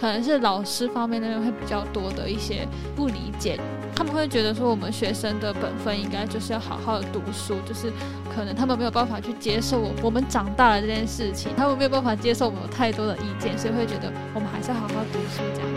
[0.00, 2.64] 可能是老师方面那边会比较多的一些
[2.94, 3.58] 不理解，
[3.96, 7.92] 他们会觉得说我们学生的本分应该就是要好好的读书，就是
[8.32, 15.68] 可能他们没有办法去接受我我们长大了这件事情，他们没有办法接受我们有太多的意见，所以会觉得我们还是要好好读书这样。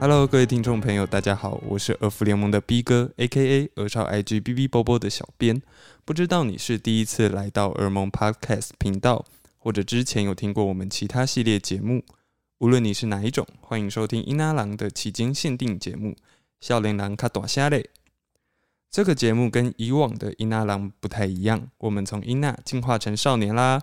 [0.00, 3.70] Hello，各位听众朋友，大家好，我是俄服联盟的 B 哥，A.K.A.
[3.76, 5.62] 俄少 IG B B 波波的小编。
[6.06, 9.24] 不知道你是第一次来到儿盟 Podcast 频道，
[9.56, 12.04] 或者之前有听过我们其他系列节目。
[12.58, 16.10] 无论你是哪一种，欢迎收听英拉郎的迄今限定节目
[16.60, 17.78] 《笑脸郎卡短虾嘞》。
[18.90, 23.80] 这个节目跟以往的英拉郎不太一样，我们从英娜进化成少年啦。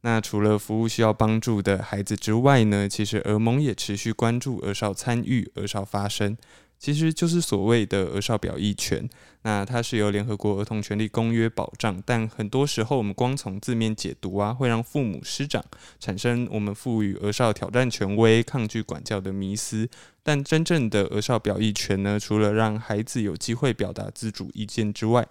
[0.00, 6.38] 那除了服务需要帮助的孩子之外呢，其实儿盟也持续关注儿少参与、儿少发声，
[6.80, 9.08] 其实就是所谓的儿少表意权。
[9.42, 15.64] 那它是由联合国儿童权利公约保障，但很多时候我们光从字面解读啊，会让父母师长
[15.98, 19.88] 产生我们赋予儿少挑战权威、抗拒管教的迷思。
[20.22, 25.26] 但真正的儿少表意权呢，除了让孩子有机会表达自主意见之外，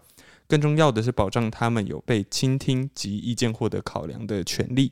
[0.47, 4.91] 更重要的是保障他们有被倾听及意见获得考量的权利。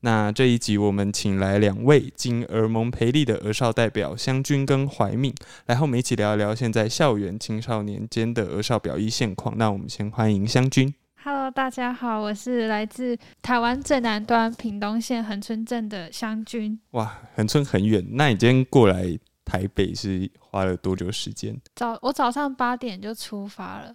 [0.00, 5.34] 那这一集我们请来两位经儿盟培力的儿少代表湘君跟怀敏，
[5.66, 9.56] 来和我们一起聊一聊现在校园青少年间的儿少表意现况。
[9.56, 10.94] 那我们先欢迎湘君。
[11.24, 16.78] Hello，大家好，我是来自台湾最南端屏东县恒春镇的湘君。
[16.90, 21.60] 哇，恒春很远，那你今天过来台北是花了多久时间？
[21.74, 23.94] 早我早上八点就出发了。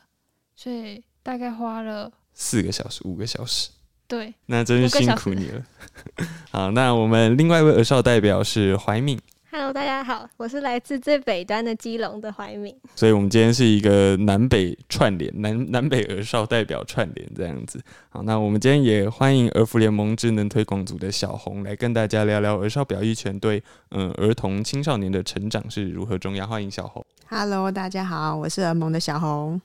[0.56, 3.70] 所以大概花了四个小时、五个小时。
[4.12, 5.64] 对，那真是辛苦你了。
[6.52, 9.18] 好，那我们另外一位儿少代表是怀敏。
[9.50, 12.76] Hello，大家好，我是来自最北端的基隆的怀敏。
[12.94, 17.82] 所以，我们今天是一个南北串联，南南北儿少代表串联这样子。
[18.10, 26.46] 好，那我们今天也欢迎儿福联盟智能推广组的小红来跟大家聊聊儿少表意权对嗯儿童青少年的成长是如何重要。
[26.46, 27.06] 欢迎小红。
[27.30, 29.62] Hello，大家好，我是儿盟的小红。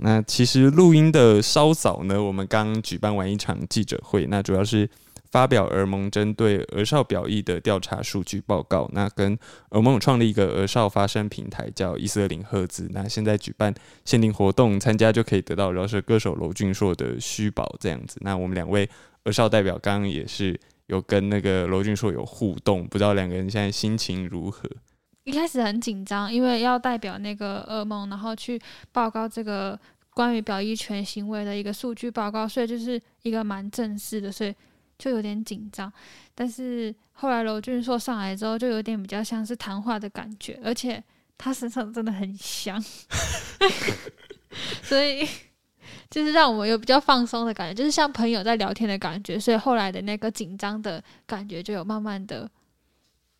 [0.00, 4.88] 那其实录音的稍早呢，我们刚举办完一场记者会，那主要是
[5.30, 8.88] 发表儿盟针对儿少表意的调查数据报告。
[8.92, 9.38] 那跟
[9.70, 12.88] 儿盟创立一个儿少发声平台，叫一四二零赫兹。
[12.90, 13.72] 那现在举办
[14.04, 18.18] 限定活动，参加就可以得到饶舌歌手娄俊硕的虚宝这样子。
[18.20, 18.88] 那我们两位
[19.24, 24.68] 儿少代表刚刚也是有跟那个娄俊硕有互动，不知道两个人现在心情如何？
[25.24, 28.60] 一开始很紧张，因为要代表那个噩梦，然后去
[28.90, 29.78] 报告这个
[30.10, 34.54] 关于表意权行为的一个数据报告，所以就是一个蛮正式的，所以
[34.98, 35.92] 就有点紧张。
[36.34, 41.02] 但是后来楼俊硕上来之后，就有点比较像是谈话的感觉，而且
[41.38, 42.82] 他身上真的很香，
[44.82, 45.28] 所以
[46.10, 49.38] 就是让我们有比较放松的感觉，就是像朋友在聊天的感觉。
[49.38, 52.50] 所以后来的那个紧张的感觉就有慢慢的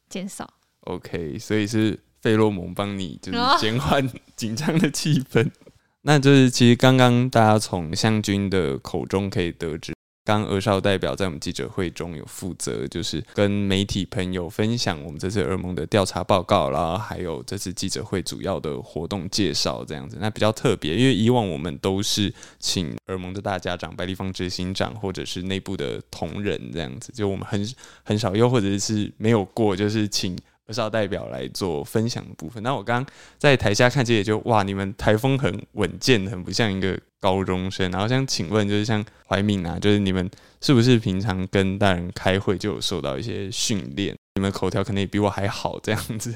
[0.08, 0.48] 减少。
[0.82, 5.48] OK，所以是费洛蒙帮你就是减缓紧张的气氛。
[6.02, 9.94] 那就是其实刚刚大家从向军的口中可以得知，
[10.24, 20.16] 刚儿少代表在我们记者会中有负责，就是跟媒体朋友分享我们这次儿盟的调查报告，然后还有这次记者会主要的活动介绍这样子。
[20.20, 30.36] 那比较特别，因为以往我们都是请儿盟的大家长白立方执行长或者是内部的同仁这样子，就我们很很少又或者是没有过，就是请。
[30.66, 32.62] 儿少代表来做分享的部分。
[32.62, 37.90] 那我刚刚在台下看，其实也就哇，你们台风很稳健，很不像一个高中生。
[37.90, 40.30] 然后想请问，就是像怀敏啊，就是你们
[40.60, 44.16] 是不是平常跟大人开会就有受到一些训练？
[44.34, 46.34] 你们口条可能也比我还好，这样子。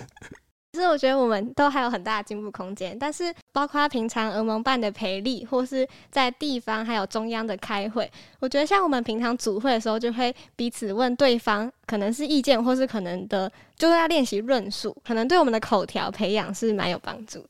[0.77, 17.43] 其实我觉得我们都还有很大的进步空间，但是包括平常欧盟办的培力，或是在地方还有中央的开会，我觉得像我们平常组会的时候，就会彼此问对方，可能是意见，或是可能的，就是要练习论述，可能对我们的口条培养是蛮有帮助。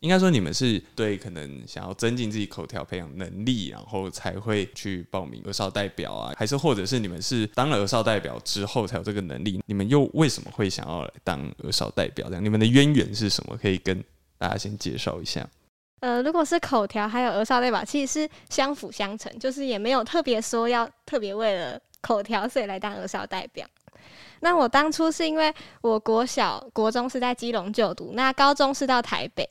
[0.00, 6.32] 应该说，你们是对可能想要增进自己口条培养能力，然后才会去报名儿少代表啊？
[6.36, 9.62] 还是或者是你们是当了儿少代表之后才有这个能力？
[9.66, 12.28] 你们又为什么会想要来当儿少代表？
[12.28, 13.56] 这样，你们的渊源是什么？
[13.58, 14.02] 可以跟
[14.38, 15.46] 大家先介绍一下。
[16.00, 23.66] 呃，如果是口条还有儿少代表，其实是相辅相成，就是也没有特别说要特别为了口条所以来当儿少代表。
[24.40, 29.46] 那我当初是因为我国小、国中是在基隆就读，那高中是到台北。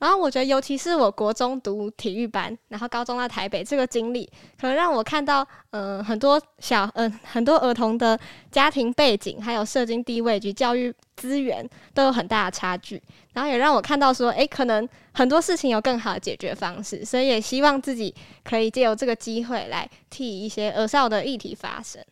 [0.00, 8.18] 然后我觉得，尤其是我国中读体育班，然后高中到台北这个经历，可能让我看到，嗯，很多小，嗯，很多儿童的
[8.50, 13.00] 家庭背景，还有社经地位及教育资源都有很大的差距。
[13.34, 17.04] 然后也让我看到说，诶，可能很多事情有更好的解决方式。
[17.04, 22.02] 所以也希望自己可以借由这个机会来替一些儿少的议题发声。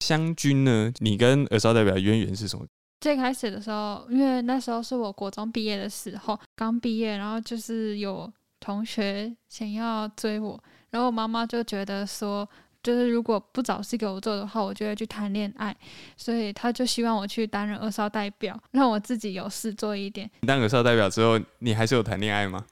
[0.00, 0.90] 湘军呢？
[1.00, 2.66] 你跟儿少代表渊源是什么？
[3.00, 10.58] 最开始的时候，因为那时候是我国中毕业的时候，刚毕业，然后就是有同学想要追我，
[10.90, 12.48] 然后我妈妈就觉得说，
[12.82, 15.76] 就是如果不找事给我做的话，我就会去谈恋爱，
[16.16, 20.28] 所以她就希望我去担任二少代表，让我自己有事做一点。
[20.46, 22.64] 当二少代表之后，你还是有谈恋爱吗？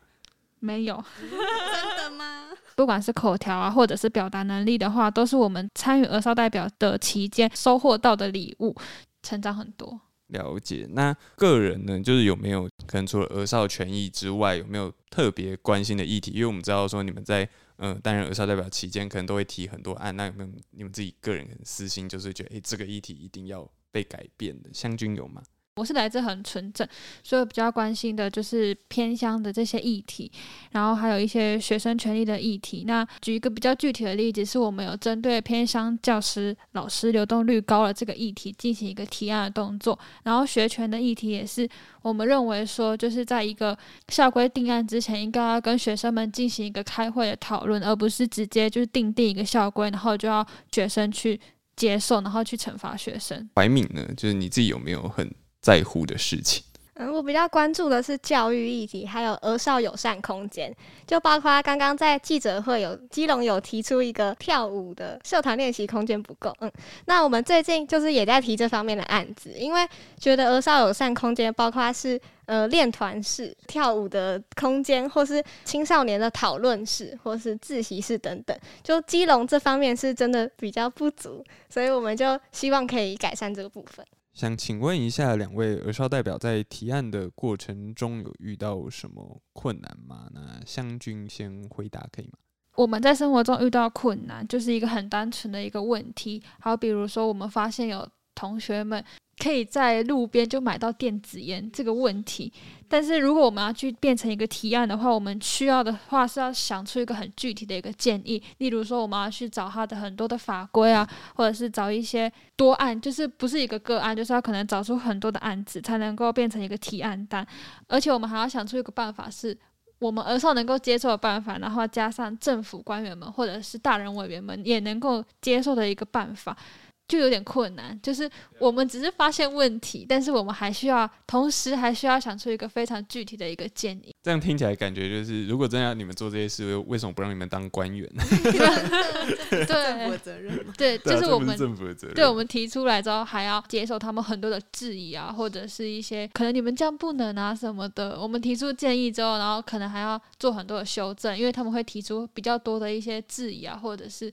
[0.61, 2.49] 没有，真的吗？
[2.75, 8.75] 不管是口条啊，或者是表达能力的话，都是我们参与二少代表的期间收获到的礼物，
[9.23, 10.01] 成长很多。
[10.29, 16.33] 了解，那个人呢，就是有没有可能除了儿少权益之外，有没有特别关心的议题？
[16.33, 24.71] 因为我们知道说你们在嗯担任儿少代表期间，可能都会提很多案，那有没有你们自己个人私心，就是觉得诶这个议题一定要被改变的？
[24.73, 25.43] 湘军有吗？
[25.77, 26.87] 我是来自很纯正，
[27.25, 30.31] 所以比较关心的就是偏乡的这些议题，
[30.71, 32.85] 然后还有一些学生权利的议题。
[32.87, 39.99] 那举一个比较具体的例子，是我们有针对偏乡教师、老师流动率高的这个议题进行一个提案的动作。
[40.23, 41.69] 然后学权的议题也是
[42.03, 43.77] 我们认为说，就是在一个
[44.11, 51.41] 校规定案之前，应该要跟学生们进行一个开会的讨论，而不是直接就是定定一个校规，然后就要学生去
[51.75, 53.51] 接受，然后去惩罚学生。
[53.57, 55.29] 怀敏呢，就是你自己有没有很？
[55.65, 56.63] 在乎的事情，
[56.97, 60.71] 嗯，我比较关注的是教育议题，还有儿少友善空间，
[61.07, 66.71] 就包括刚刚在记者会有基隆有提出一个跳舞的社团练习空间不够，嗯，
[67.07, 69.89] 那我们最近就是也在提这方面的案子，因为
[70.21, 84.05] 觉得儿少友善空间包括是呃练团室、跳舞的空间，或是青少年的讨论室，或是自习室等等，就基隆这方面是真的比较不足，所以我们就希望可以改善这个部分。
[84.35, 90.29] 想请问一下两位儿少代表，在提案的过程中有遇到什么困难吗？
[90.35, 92.33] 那湘君先回答可以吗？
[92.75, 99.03] 我们在生活中遇到困难，就是一个很单纯的一个问题，好，比如说我们发现有同学们。
[99.37, 102.53] 可以在路边就买到电子烟这个问题，
[102.89, 117.45] 但是如果我们要去变成一个提案的话，我们需要的话是要想出一个很具体的一个建议，例如说我们要去找他的很多的法规啊，或者是找一些多案，就是不是一个个案，就是要可能找出很多的案子才能够变成一个提案单，
[117.89, 119.59] 而且我们还要想出一个办法，是
[119.99, 126.57] 我们儿少能够接受的办法，然后加上政府官员们或者是大人委员们也能够接受的一个办法。
[127.07, 128.29] 就有点困难，就是
[128.59, 134.15] 我们只是发现问题，但是我们还需要同时还需要想出一个非常具体的一个建议。
[134.23, 138.09] 这样听起来感觉就是，如果真要你们做这些事，为什么不让你们当官员？
[139.51, 140.67] 对，政府的责任。
[140.79, 142.17] 对，就是我们政府的责任。
[142.17, 148.19] 对，我们提出来之后，还要接受他们很多的质疑啊，或者是一些可能你们这样不能啊什么的。
[148.19, 154.33] 我们提出建议之后，然后可能还要做很多的修正，因为他们会提出比较多的一些质疑啊，或者是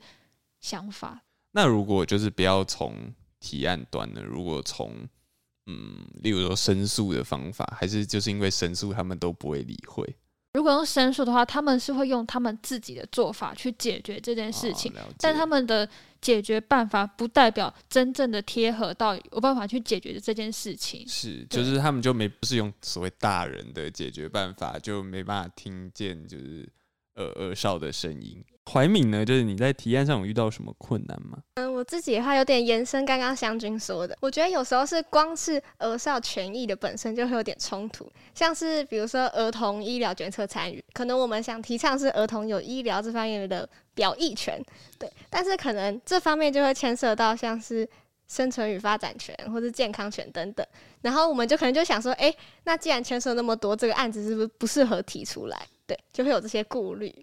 [0.61, 1.19] 想法。
[1.51, 4.21] 那如果就是不要从提案端呢？
[4.23, 5.07] 如果从
[5.67, 10.15] 嗯，例如说申诉的方法，还是就是因为申诉他们都不会理会。
[10.53, 15.87] 如果用申诉的话，他们是会用他们自己的做法去解决这件事情，但他们的
[16.19, 21.07] 解决办法不代表真正的贴合到有办法去解决这件事情。
[21.07, 26.67] 是，就是他们就没不是用所谓大人的解决办法，就没办法听见就是
[27.15, 28.43] 呃儿少的声音。
[28.71, 31.39] 怀敏呢，就是你在提案上有遇到什么困难吗？
[31.55, 44.63] 嗯，我自己的话有点延伸刚刚湘军说的，我觉得有时候是光是儿少权益的本身就会有点冲突，像是比如说儿童医疗决策参与，可能我们想提倡是儿童有医疗这方面的表意权，
[44.99, 47.85] 对，但是可能这方面就会牵涉到像是
[48.27, 50.65] 生存与发展权或是健康权等等，
[51.01, 55.67] 然后我们就可能就想说，哎，那既然牵涉那么多，这个案子是不是不适合提出来？
[55.91, 57.13] 对，就会有这些顾虑。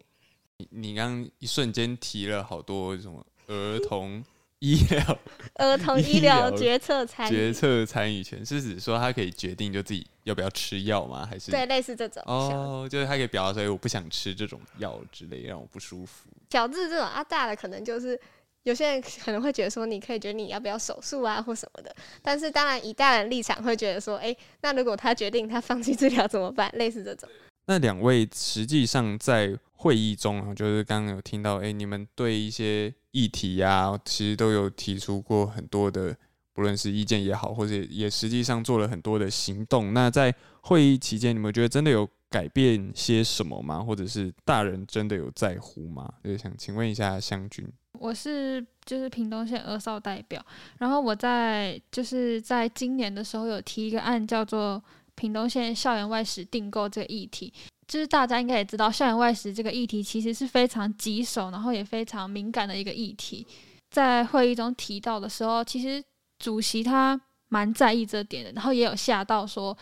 [0.58, 4.22] 你你刚一瞬间提了好多什么儿童
[4.58, 5.18] 医疗、
[5.54, 11.25] 儿童医疗决策参决策参与权，是指说他可以决定就自己要不要吃药吗？
[11.25, 16.28] 还是对类似这种哦，就是他可以表达说我不想吃这种药之类，让我不舒服。
[16.50, 18.20] 小智这种啊，大的可能就是
[18.64, 21.96] 有些人可能会觉得说，你可以决定你要不要手术啊，或什么的。
[22.20, 26.70] 但是当然以大人立场会觉得说，哎，那如果他决定他放弃治疗怎么办？
[26.76, 27.26] 类似这种。
[27.68, 29.56] 那两位实际上在。
[29.80, 36.16] 会议中啊，就是刚刚有听到，哎，你们对一些议题呀，其实都有提出过很多的，
[36.52, 39.94] 不论是意见也好，或者也实际上做了很多的行动。
[39.94, 43.78] 那在会议期间，你们觉得真的有改变些什么吗？
[43.80, 46.12] 或者是大人真的有在乎吗？
[46.25, 47.64] 就是想请问一下湘君。
[48.00, 50.44] 我是就是屏东县二少代表，
[50.78, 54.82] 然后我在就是在今年的时候有提一个案，叫做
[55.18, 57.52] 屏东县校园外食订购这个议题。
[57.88, 63.46] 就是大家应该也知道，校园外食这个议题其实是非常棘手，然后也非常敏感的一个议题。
[63.90, 66.04] 在会议中提到的时候，其实
[66.38, 69.75] 主席他蛮在意这点的，然后也有吓到说，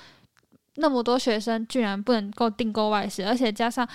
[0.76, 3.87] 那么多学生居然不能够订购外食，而且加上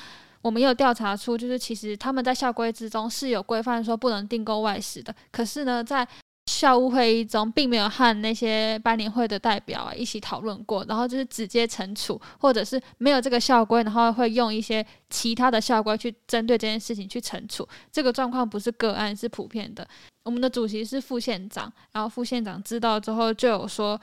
[0.41, 6.05] 我们也有调查出，就是其实他们在校规之中是有规范说不能订购外食的，可是呢，在
[6.45, 17.67] 校务会议中，并没有和那些班联会的代表啊一起讨论过，然后就是直接惩处，或者是没有这个校规，然后会用一些其他的校规去针对这件事情去惩处。
[17.91, 19.87] 这个状况不是个案，是普遍的。
[20.23, 23.99] 我们的主席是副县长，然后副县长知道之后就有说，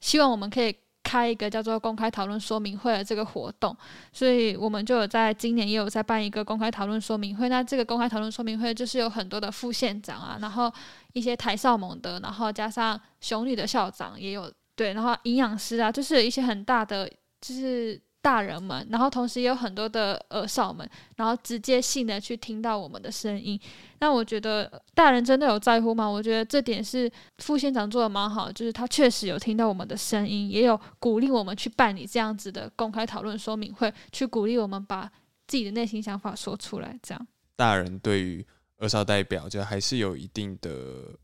[0.00, 0.74] 希望我们可以。
[1.08, 3.74] 开一个叫做公开讨论说明会的这个活动，
[4.12, 7.48] 所以我们就有在今年也有在办一个公开讨论说明会。
[7.48, 10.70] 那这个公开讨论说明会就是有很多的副县长啊，然后
[11.14, 17.10] 一些台少盟的，然后加上熊女的校长也有对，然后营养师啊，就是一些很大的
[17.40, 17.98] 就是。
[18.28, 23.58] 大人们，然后同时也有很多的儿少们，然后直接性的去听到我们的声音。
[24.00, 26.06] 那我觉得大人真的有在乎吗？
[26.06, 35.10] 我觉得这点是副县长做的蛮好，就是他确实有听到我们的声音，也有鼓励我们去办理这样子的公开讨论说明会，去鼓励我们把
[35.46, 37.00] 自己的内心想法说出来。
[37.02, 40.70] 这样，大人对于儿少代表就还是有一定的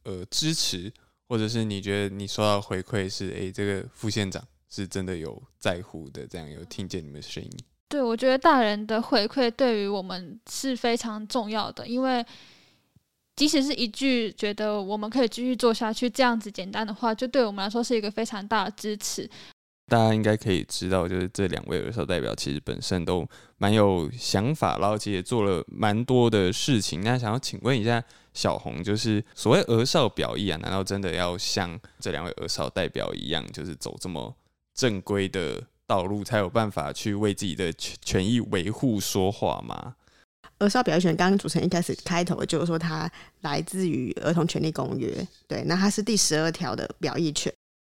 [0.05, 0.91] 呃支持，
[1.29, 4.43] 或者是你觉得你收到回馈是，诶，这个副县长。
[4.75, 7.51] 是真的有在乎的，这样有听见你们的声音。
[7.89, 12.27] 对，我觉得大人的回馈对于我们是非常重要的，因为
[13.37, 19.31] 即使是一句觉得我们可以继续做下去这样子简单的话，就对我们来说是一个非常大的支持。
[19.87, 23.25] 大家应该可以知道，就是这两位儿少代表其实本身都
[23.59, 27.03] 蛮有想法，然后其实也做了蛮多的事情。
[27.03, 28.03] 那想要请问一下
[28.33, 34.35] 小红，就是所谓儿少表意啊，难道真的要像这两位儿少代表一样，就是走这么？
[34.75, 39.95] 正规的道路才有办法去为自己的权权益维护说话嘛？
[40.59, 45.09] 儿少表意权，刚刚主持人一开始开头就是说它来自于《儿童权利公约》，
[45.49, 47.53] 对，那它是第十二条的表意权。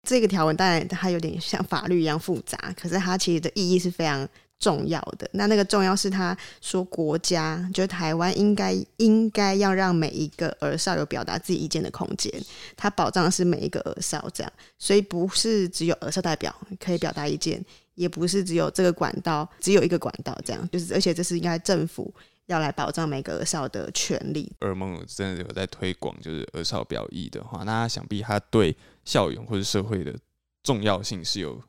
[0.07, 4.27] 这个条文当然它有点像法律一样复杂，可是它其实的意义是非常。
[4.59, 12.31] 重要的那那个重要是他说国家就是台湾应该应该要让每一个儿少有表达自己意见的空间，
[12.75, 22.11] 他保障的是每一个儿少这样，所以不是只有儿少代表可以表达意见，也不是只有这个管道只有一个管道这样，就是而且这是应该政府
[22.47, 24.51] 要来保障每个儿少的权利。
[24.61, 30.15] 儿梦真的有在推广就是儿少表意的话，那想必他对校园或者社会的
[30.63, 31.61] 重要性是有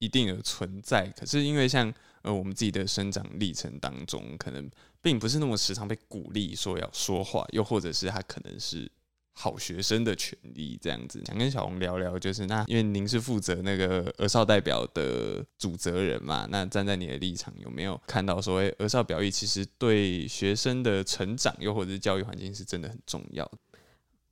[0.00, 1.94] 一定的存在，可是因为像。
[2.24, 4.68] 而我们自己的生长历程当中，可能
[5.00, 8.90] 并不是那么时常被鼓励说要说话，又或者是他可能是
[9.32, 11.22] 好学生的权利这样子。
[11.26, 23.48] 想跟小红聊聊，就是那因为您是负责那个儿少代表的主责人嘛，那站在你的立场，有没有看到所谓儿少表意其实对学生的成长，又或者是教育环境是真的很重要？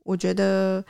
[0.02, 0.84] 我觉得。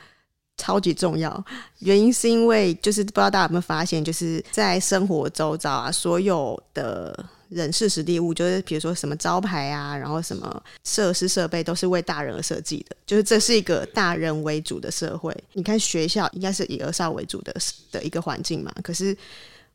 [0.63, 1.45] 超级重要，
[1.79, 12.95] 原因是因为就是不知道大家有没有发现，就是在生活周遭啊，所有的人事、实地物，就是比如说什么招牌啊，然后什么设施设备，都是为大人而设计的。
[13.05, 15.35] 就是这是一个大人为主的社会。
[15.51, 17.53] 你看学校应该是以儿少为主的
[17.91, 19.15] 的一个环境嘛，可是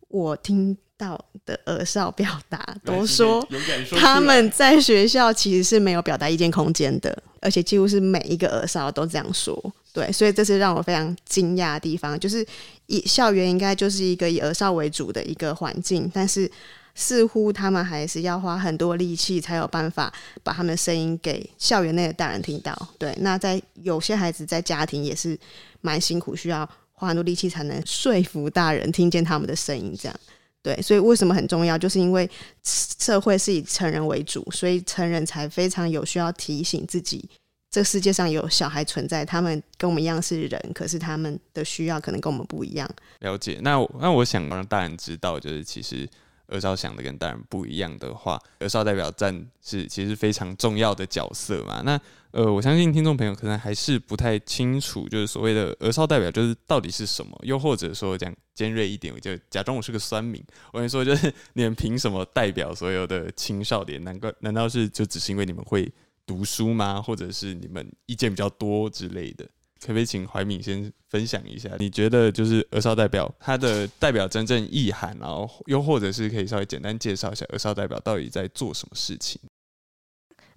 [0.08, 3.46] 我听到的儿少表达都说，
[4.00, 9.54] 他们在学校其实是没有表达意见空间的，而且几乎是每一个儿少都这样说。
[9.92, 12.46] 对，所以这是让我非常惊讶的地方，就是
[12.86, 16.48] 以校园应该就是一个以儿少为主的一个环境，但是
[16.94, 22.76] 似乎他们还是要花很多力气才有办法把他们的声音给校园内的大人听到。
[22.98, 25.38] 对，那在有些孩子在家庭也是
[25.80, 29.96] 蛮辛苦，需要花很多力气才能说服大人听见他们的声音。
[29.98, 30.20] 这样，
[30.62, 32.28] 对，所以为什么很重要，就是因为
[32.62, 37.28] 社会是以成人为主，所以成人才非常有需要提醒自己。
[37.70, 42.88] 这个世界上有小孩存在，他们跟我们一样是人，可是他们的需要可能跟我们不一样。
[43.20, 46.08] 了解，那那我想让大人知道，就是其实
[46.46, 51.82] 儿少想的跟大人不一样的话，儿少代表站是其实非常重要的角色嘛。
[51.84, 64.02] 那呃，我相信听众朋友可能还是不太清楚，就是所谓的儿少代表就是到底是什么，又或者说讲尖锐一点，我就假装我是个酸民，我跟你说，就是 你们凭什么代表所有的青少年？
[64.04, 65.90] 难怪难道是就只是因为你们会？
[66.28, 67.00] 读书吗？
[67.00, 69.46] 或者是你们意见比较多之类的？
[69.80, 71.70] 可不可以请怀敏先分享一下？
[71.78, 79.40] 你觉得就是儿少代表它的代表真正意涵，然后又或者是可以稍微简单介绍一下儿少代表到底在做什么事情？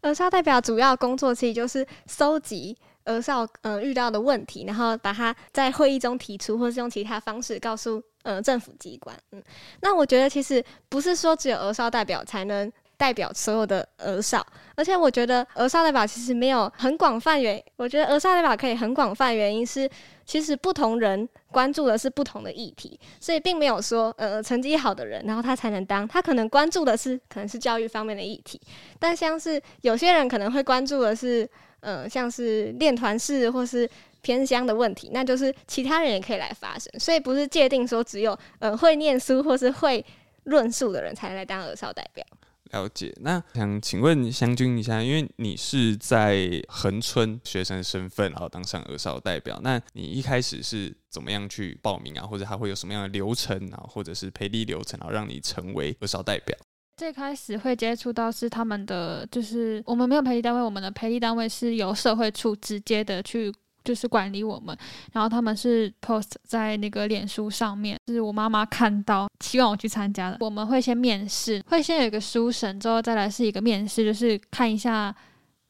[0.01, 2.75] 儿少代表主要工作其实就是收集
[3.05, 9.15] 儿少呃遇到的问题，然后把它在会议中提出，或是用其他方式告诉呃政府机关。
[9.31, 9.43] 嗯，
[9.81, 12.71] 那我觉得其实不是说只有儿少代表才能
[13.01, 19.89] 代表所有的儿少，而且我觉得儿少代表其实没有很广泛原，我觉得儿少代表可以很广泛，原因是
[20.24, 28.62] 其实不同人关注的是不同的议题，所以并没有说呃成绩好的人，然后他才能当，他可能关注的是可能是教育方面的议题，
[29.00, 33.89] 但像是有些人可能会关注的是呃像是练团式或是
[34.22, 40.05] 偏乡的问题，那就是其他人也可以来发声，所以不是界定说只有呃会念书或是会
[40.43, 42.24] 论述的人才来当儿少代表。
[42.71, 52.25] 了解，那想请问湘君一下，因为你是在恒春学生身份，然后当上儿少代表，那你一开始是怎么样去报名啊？
[52.25, 53.83] 或者他会有什么样的流程啊？
[53.87, 56.57] 或者是培力流程，然后让你成为儿少代表？
[56.97, 63.51] 最开始会接触到是他们的，就是我们没有培力单位，我们的培力单位是由社会处直接的去。
[63.83, 64.77] 就是管理我们，
[65.13, 70.38] 然后他们是 post 在那个脸书上面，是我妈妈看到，希望我去参加的。
[70.39, 75.13] 我们会先面试，会先有一个书审，之后再来是一个面试，就是看一下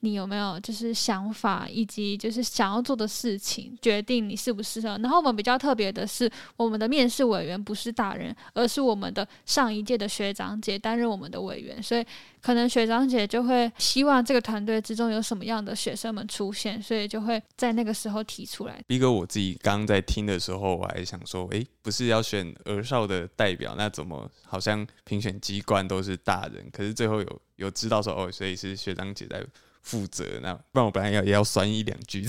[0.01, 4.89] 你有没有就是想法，以及就是想要做的事情，决定你适不适合。
[4.97, 12.05] 然后我们比较特别的是，我们的面试委员不是大人，而是我们的上一届的学长姐担任我们的委员，所以。
[12.41, 18.81] 可能学长姐就会希望这个团队之中有什么样的学生们出现，所以就会在那个时候提出来。
[18.87, 26.67] B 哥，我自己刚刚在听的时候，我还想说，诶，不是要选儿少的代表，那怎么好像评选机关都是大人？
[26.73, 29.45] 可是最后有有知道说，哦，所以是学长姐在
[29.81, 30.25] 负责。
[30.41, 32.25] 那不然我本来要也要酸一两句。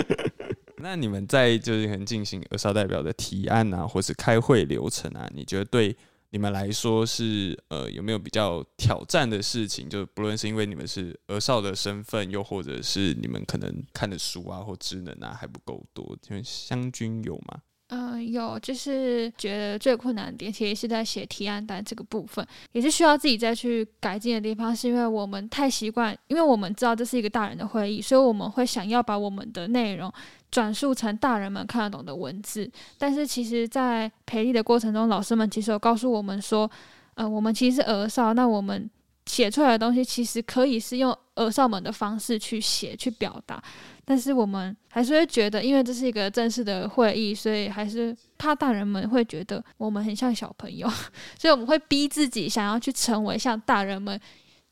[0.82, 5.96] 那你们在就是很进行儿少代表的提案啊，或是开会流程啊，你觉得对？
[6.32, 9.90] 你们来说是呃有没有比较挑战的事情？
[9.90, 17.60] 就不论是因为你们是儿少的身份，又或者是你们可能看的书啊或职能啊还不够多，因为湘军有吗？
[17.90, 30.12] 嗯，有，就是觉得最困难的点其实是在写提案单这个部分，也是需要自己再去改进的地方，是因为我们太习惯，因为我们知道这是一个大人的会议，所以我们会想要把我们的内容。
[30.50, 32.68] 转述成大人们看得懂的文字，
[32.98, 36.68] 但是其实，在培力的过程中，老师们其实有告诉我们说，
[37.14, 38.90] 呃，我们其实是儿少，那我们
[39.26, 43.62] 写出来的东西其实可以是用儿少们的方式去写、去表达，
[44.10, 50.88] 但是我们还是会觉得，因为这是一个正式的会议，所以还是怕大人们会觉得我们很像小朋友，
[51.38, 54.20] 所以我们会逼自己想要去成为像大人们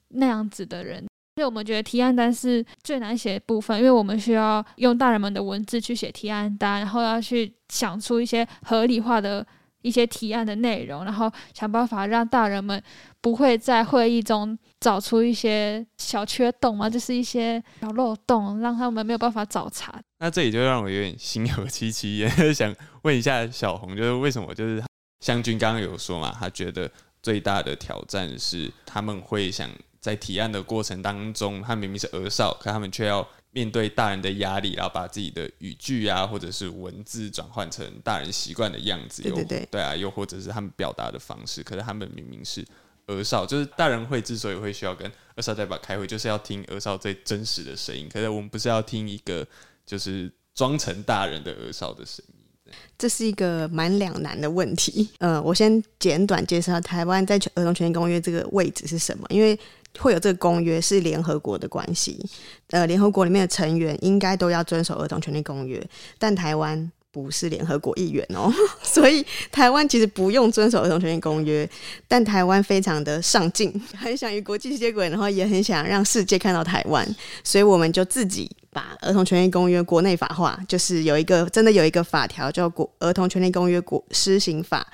[0.09, 1.07] 那样子的人。
[1.37, 9.46] 所以我们觉得提案单是最难写的部分，因为我们需要用大人们的文字去写提案单，然后要去想出一些合理化的
[9.82, 12.82] 一些提案的内容，然后想办法让大人们
[13.20, 19.94] 不会在会议中找出一些小缺洞嘛，就是一些小漏洞，让他们没有办法找茬。
[20.18, 24.54] 那这里就让我有点心有戚戚焉，想问一下小红，就是为什么？
[24.54, 24.82] 就是
[25.20, 26.90] 湘军刚刚有说嘛，他觉得
[27.22, 29.68] 最大的挑战是他们会想。
[30.00, 39.20] 在提案的过程当中，他明明是儿少，可他们却要面对大人的压力，然后把自己的语句啊，或者是文字转换成大人习惯的样子。
[39.20, 42.64] 对对对，对啊，又或者是他们表达的方式，可是他们明明是
[43.08, 48.08] 儿少，就是大人会之所以会需要跟儿少代表开会，就是要听儿少最真实的声音。
[48.08, 49.44] 可是我们不是要听一个
[49.84, 52.72] 就是装成大人的儿少的声音。
[52.96, 55.08] 这是一个蛮两难的问题。
[55.18, 59.58] 呃，我先简短介绍台湾在儿童权益公约这个位置是什么，因为。
[59.98, 62.24] 会有这个公约是联合国的关系，
[62.70, 65.84] 呃，联合国里面的成员应该都要遵守儿童权利公约，
[66.18, 66.90] 但台湾
[67.22, 68.52] 不是联合国议员哦，
[68.83, 71.68] 所以台湾其实不用遵守儿童权利公约，
[72.07, 77.07] 但台湾非常的上进， 很想与国际接轨，然后也很想让世界看到台湾，
[77.42, 84.87] 所以我们就自己把儿童权利公约国内法化，就是有一个真的有一个法条叫《国儿童权利公约国施行法》。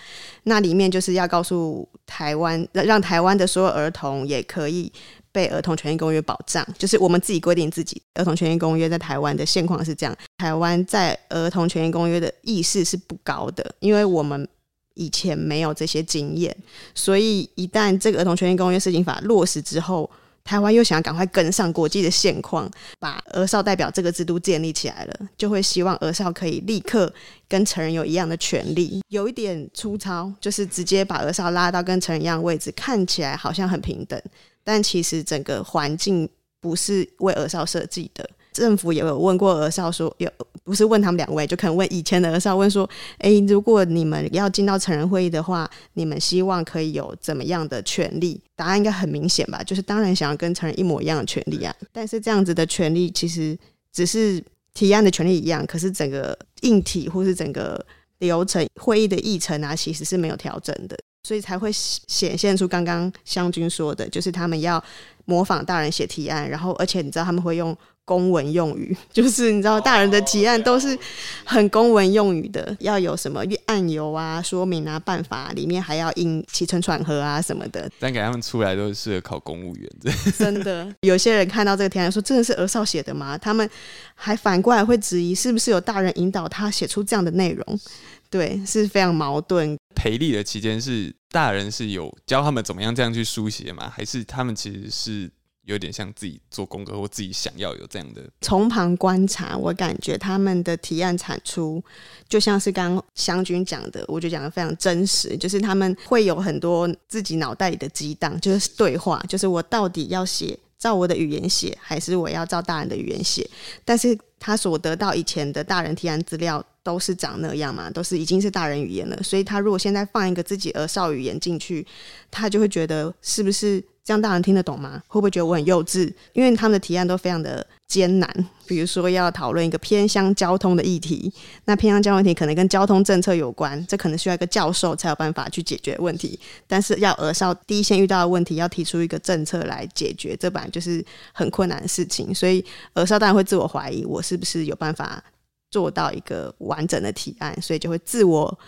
[0.45, 4.93] 那里面就是要告诉台湾，让台湾的所有儿童也可以
[5.35, 6.64] 被儿童权益公约保障。
[6.79, 10.16] 就是我们自己规定自己儿童权益公约在台湾的现况是这样。
[10.38, 14.49] 台湾在儿童权益公约的意识是不高的，因为我们
[14.94, 16.57] 以前没有这些经验，
[16.94, 20.09] 所以一旦这个儿童权益公约施行法落实之后。
[20.47, 27.11] 台湾又想要赶快跟上国际的现况，把儿少代表这个制度建立起来了，就会希望儿少可以立刻
[27.49, 29.01] 跟成人有一样的权利。
[29.09, 34.20] 有一点粗糙，就是直接把儿少拉到跟成人一样的位置，看起来好像很平等，
[34.64, 36.29] 但其实整个环境
[36.61, 38.29] 不是为儿少设计的。
[38.53, 40.31] 政府也有问过儿少说，有
[40.62, 48.40] 不是问他们两位，就可能问以前的儿少问说，诶，如果你们要进到成人会议的话，你们希望可以有怎么样的权利？
[48.55, 51.74] 答案应该很明显吧，就是当然想要跟成人一模一样的权利啊。
[51.90, 53.59] 但是这样子的权利其实
[53.92, 54.40] 只是
[54.72, 57.85] 提案的权利一样，可是整个硬体或是整个
[58.18, 60.96] 流程、会议的议程啊，其实是没有调整的。
[61.25, 64.83] 所以才会显现出刚刚湘君说的，就是他们要
[65.25, 70.97] 模仿大人写提案，然后而且你知道他们会用公文用语， 就是你知道大人的提案都是
[71.43, 77.91] 很公文用语的，要有什么案由啊、说明啊、办法，里面还要印起承转合啊什么的。
[77.99, 80.87] 但给他们出来都是适合考公务员的， 真的。
[81.01, 83.39] 有些人看到这个提案说，真的是儿少写的吗？
[83.39, 83.67] 他们
[84.15, 87.81] 还反过来会质疑，是不是有大人引导他写出这样的内容？
[88.29, 89.75] 对，是非常矛盾。
[89.95, 93.89] 培力的期间是大人是有教他们怎么样这样去书写吗？
[93.89, 95.31] 还是他们其实是
[95.65, 98.23] 有点像自己做功课或自己想要有这样的？
[98.43, 101.83] 从旁观察，我感觉他们的提案产出
[102.29, 113.49] 就像是刚湘君讲的，我就讲的非常真实，就是他们会有很多自己脑袋里的激荡，就是对话，就是我到底要写照我的语言写，还是我要照大人的语言写？
[113.85, 116.62] 但是他所得到以前的大人提案资料。
[116.85, 121.87] 都是长那样嘛，都是已经是大人语言了，所以他如果现在放一个自己儿少语言进去，
[122.31, 125.03] 他就会觉得是不是这样大人听得懂吗？
[125.07, 126.12] 会不会觉得我很幼稚？
[126.35, 128.29] 因为他们的提案都非常的艰难，
[128.67, 131.33] 比如说要讨论一个偏乡交通的议题，
[131.67, 136.37] 那偏乡交通问题可能跟交通政策有关，这可能需要一个教授才有办法去解决问题。
[136.67, 145.23] 但是要儿少第一线遇到的问题，要提出一个政策来解决，这本来就是很困难的事情，所以儿少当然会自我怀疑，我是不是有办法？
[145.71, 148.59] 做到一个完整的提案，所以就会自我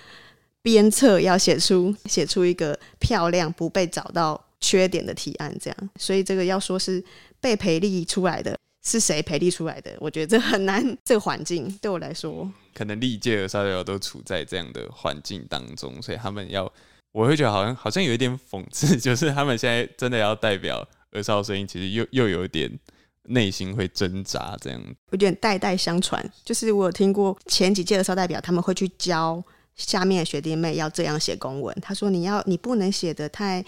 [0.61, 5.57] 鞭策，要写出写出一个漂亮、不被找到缺点的提案。
[5.61, 7.01] 这样，所以这个要说是
[7.41, 9.95] 被培力出来的，是谁培力出来的？
[9.99, 10.83] 我觉得这很难。
[11.05, 16.73] 这个环境对我来说，可能历届的少校都处在这样的环境当中，所以他们要，
[17.11, 22.79] 我会觉得好像好像有一点讽刺，就是他们现在真的要代表儿少声音，其实又又有点。
[23.29, 26.25] 内心会挣扎，这样有点代代相传。
[26.45, 29.43] 就是我有听过前几届的少代表，他们会去教
[29.75, 31.77] 下面的学弟妹要这样写公文。
[31.83, 33.65] 他说：“你要你不能写的太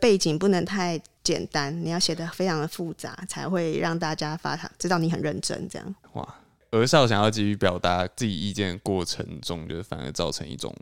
[0.00, 6.34] 背景，不能太简单，你要写的非常的复杂，才会让大家发他知道你很认真。”这样哇，
[6.70, 10.72] 儿少想要急于表达自己意见过程中，就是反而造成一种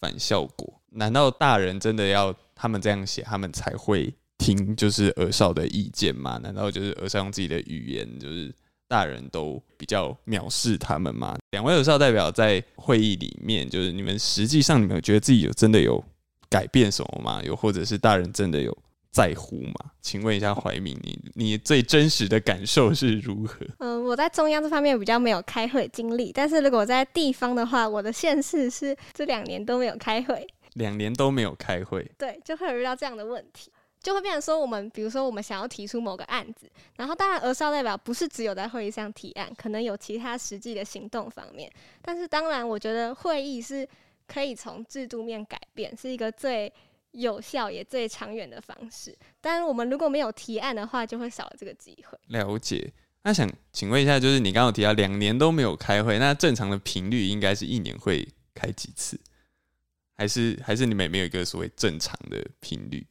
[0.00, 0.80] 反效果。
[0.92, 4.14] 难道大人真的要他们这样写，他们才会？
[4.40, 6.38] 听就是儿少的意见吗？
[6.40, 8.54] 难道就是儿少用自己的语言，就是
[8.86, 11.36] 大人都比较藐视他们吗？
[11.50, 16.02] 两位儿少代表在会议里面，就是你们实际上你们觉得自己有真的有
[16.48, 17.42] 改变什么吗？
[17.42, 18.78] 有或者是大人真的有
[19.10, 19.92] 在乎吗？
[20.00, 23.66] 请问一下怀民，你你最真实的感受是如何？
[23.78, 33.72] 嗯，我在中央这方面比较没有开会经历，但是如果在地方的话，我的县市是这两年都没有开会，两年都没有开会，对，就会有遇到这样的问题。
[34.00, 41.68] 就会变成说，我们比如说我们想要提出某个案子，然后当然，儿少代表不是只有在会议上提案，可能有其他实际的行动方面。
[42.00, 43.86] 但是当然，我觉得会议是
[44.28, 46.72] 可以从制度面改变，是一个最
[47.12, 49.16] 有效也最长远的方式。
[49.40, 52.18] 但是我们如果没有提案的话，就会少了这个机会。
[52.26, 52.92] 了解。
[53.24, 59.20] 那想请问一下，就是你刚刚提到两年都没有开会，那正常的频率应该是一年会开几次？
[60.16, 63.06] 还是还是你们没有一个所谓正常的频率？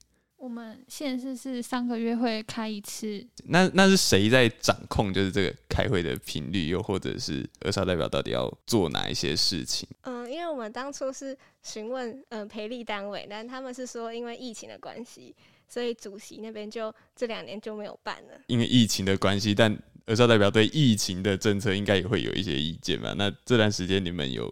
[0.47, 3.21] 我们现在是三个月会开一次。
[3.47, 5.13] 那那是谁在掌控？
[5.13, 9.85] 就是这个开会的频率，又或者是二少代表到底要做哪一些事情？
[10.03, 15.35] 嗯，因为我们当初是询问嗯培力单位，但他们是说因为疫情的关系，
[15.67, 18.39] 所以主席那边就这两年就没有办了。
[18.47, 23.13] 因为疫情的关系，但二少代表对疫情的政策应该也会有一些意见吧？
[23.17, 24.49] 那这段时间你们有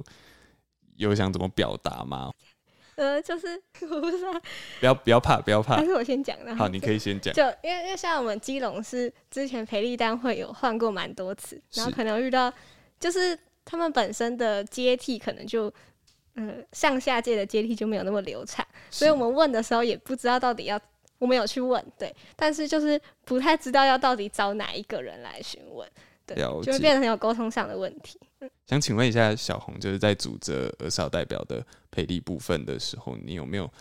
[0.97, 2.33] 有想怎么表达吗？
[2.95, 4.31] 呃，就是 我不知道，
[4.79, 5.75] 不要不要怕，不要怕。
[5.77, 7.33] 还是我先讲好，你可以先讲。
[7.33, 12.51] 就因为因为像我们基隆是之前培力单会有换过蛮多次，然后可能遇到
[12.99, 15.71] 就是他们本身的接替可能就
[16.35, 20.79] 嗯上下届的接替就没有那么流畅，所以我们问的时候也不知道到底要
[21.17, 25.87] 我们有去问对，但是就是不太知道要到底找哪一个人来询问，
[26.25, 28.19] 对，就会变得很有沟通上的问题。
[28.67, 33.71] 想请问一下小红，就是在组织儿少代表的培力部分的时候，你有没有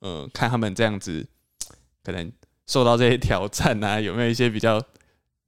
[0.00, 1.26] 呃看他们这样子，
[2.02, 2.30] 可能
[2.66, 4.82] 受到这些挑战啊，有没有一些比较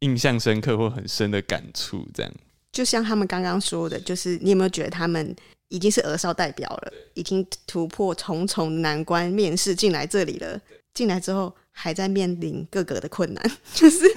[0.01, 2.07] 印象深刻或很深的感触？
[2.13, 2.33] 这样，
[2.73, 5.35] 就像他们刚刚说的，就是你有没有觉得他们
[5.69, 10.61] 已经是儿少代表了，已经突破重重难关，面试进来这里了，
[10.95, 14.11] 进来之后还在面临各个的困难， 就是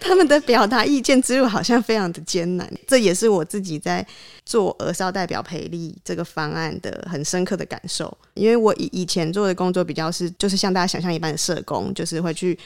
[0.00, 2.68] 他们的表达意见之路好像非常的艰难。
[2.88, 4.04] 这也是我自己在
[4.44, 12.58] 做儿少代表培力这个方案的很深刻的感受，因为我以以前做的工作比较是，就是像大家想象一般的社工，就是会去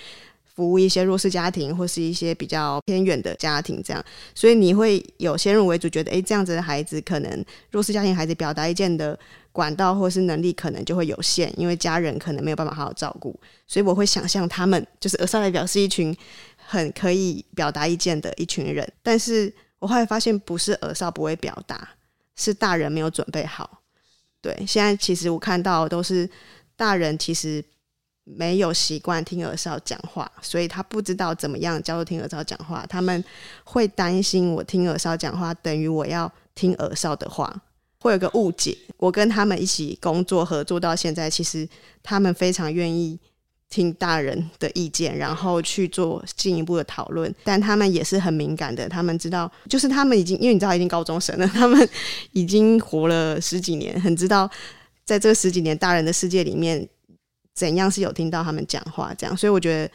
[0.57, 4.03] 服务一些弱势家庭或是一些比较偏远的家庭，这样，
[4.35, 9.19] 所以你会有先入为主，觉得诶，这样子的孩子可能弱势家庭孩子表达意见的。
[9.59, 16.16] 管道或是能力可能就会有限，因为家人可能没有办法好好照顾，所以我会想象他们就是耳少代表是一群
[16.57, 18.88] 很可以表达意见的一群人。
[19.03, 21.88] 但是我后来发现，不是耳少不会表达，
[22.37, 23.81] 是大人没有准备好。
[24.40, 26.31] 对，现在其实我看到都是
[26.77, 27.64] 大人其实
[28.23, 32.87] 没有习惯听耳少讲话，所以他不知道怎么样叫做听耳少讲话。
[32.88, 33.25] 他们
[33.64, 37.61] 会担心我听耳少讲话等于我要听耳少的话。
[38.01, 41.69] 会有个误解，我跟他们一起工作合作到现在，其实
[42.03, 43.19] 他们非常愿意
[43.69, 47.35] 听大人的意见，然后去做进一步的讨论。
[47.43, 51.89] 但他们也是很敏感的，他们知道，就是他们已经，因为你知道，已经高中生了， 他们
[52.33, 54.49] 已经活了十几年，很知道
[55.05, 56.89] 在这十几年大人的世界里面，
[57.55, 59.37] 怎样是有听到他们讲话这样。
[59.37, 59.91] 所以我觉得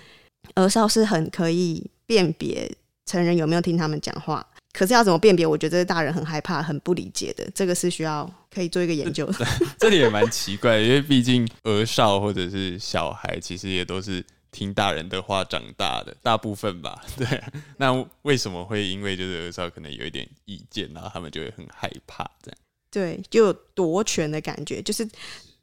[0.61, 2.69] 儿少是很可以辨别
[3.05, 4.45] 成人有没有听他们讲话。
[4.73, 5.45] 可是要怎么辨别？
[5.45, 9.31] 我觉得大人很害怕、很不理解的，这个是需要可以做一个研究。
[9.77, 16.99] 这里也蛮奇怪，因为毕竟儿少或者是小孩，其实也都是听大人的话长大的，大部分吧。
[17.15, 17.43] 对，
[17.77, 22.57] 那为什么会因为就是儿少可能有一点意见，然后他们就会很害怕这样？
[22.89, 25.07] 对，就有夺权的感觉，就是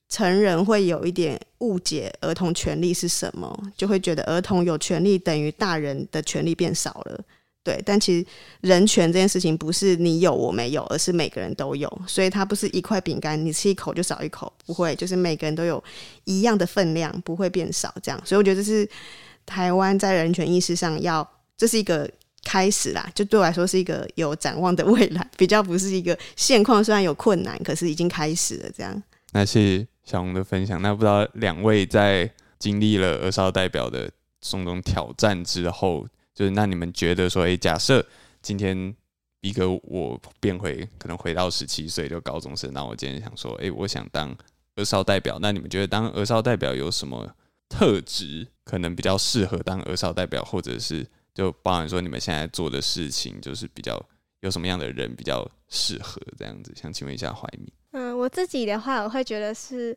[0.09, 7.25] 成人会有一点误解儿童权利是什么，就会觉得儿童有权利等于大人的权利变少了。
[7.63, 8.27] 对，但其实
[8.63, 15.83] 人权这件事情不是你有我没有，而是每个人都有，所以它不是一块饼干，你吃一口就少一口，不会，就是每个人都有
[16.25, 18.19] 一样的分量，不会变少这样。
[18.25, 18.89] 所以我觉得这是
[19.45, 22.11] 台湾在人权意识上要，这是一个
[22.43, 29.03] 开始啦，就对我来说是一个有展望的 未来，比较不是一个现况，虽然有困难，可是已经开始了这样。
[29.33, 30.81] 那谢谢小红的分享。
[30.81, 36.07] 那不知道两位在经历了二少代表的种种挑战之后。
[36.41, 38.03] 就是那你们觉得说，哎，假设
[38.41, 38.97] 今天
[39.43, 44.35] 一个我变回可能回到十七岁就高中生，那我今天想说，哎，我想当
[44.77, 47.31] 儿少代表，那你们觉得当儿少代表有什么
[47.69, 54.03] 特质可能比较适合当儿少代表，或者是就包含说你们现在做的事情，就是比较
[54.41, 56.73] 有什么样的人比较适合这样子？
[56.75, 57.71] 想请问一下怀敏。
[57.91, 59.95] 嗯，我自己的话，我会觉得是。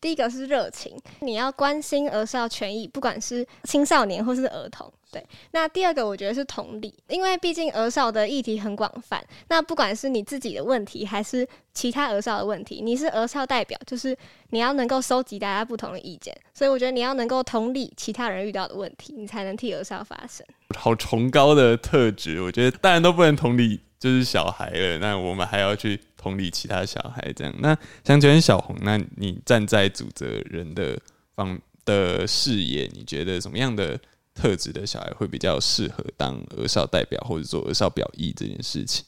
[0.00, 4.92] 第一个是热情，你要关心儿少权益，不管是青少年或是儿童。
[5.10, 14.14] 对，那第二个我觉得是同理，因为毕竟儿少的议题很广泛，那不管是你自己的问题，还是其他儿少的问题，你是儿少代表，就是
[14.50, 20.46] 你要能够收集大家不同的意见，所以我觉得你要能够同理其他人遇到的问题，你才能替儿少发声。
[20.76, 26.00] 好崇高的特质，我觉得大人都不能同理，就是小孩了，那我们还要去。
[26.20, 30.98] 同理其他小孩这样，那想请问小红，那你站在主责人的
[31.36, 33.96] 方的视野，你觉得什么样的
[34.34, 39.04] 特质的小孩会比较适合当儿少代表，或者做儿少表意这件事情？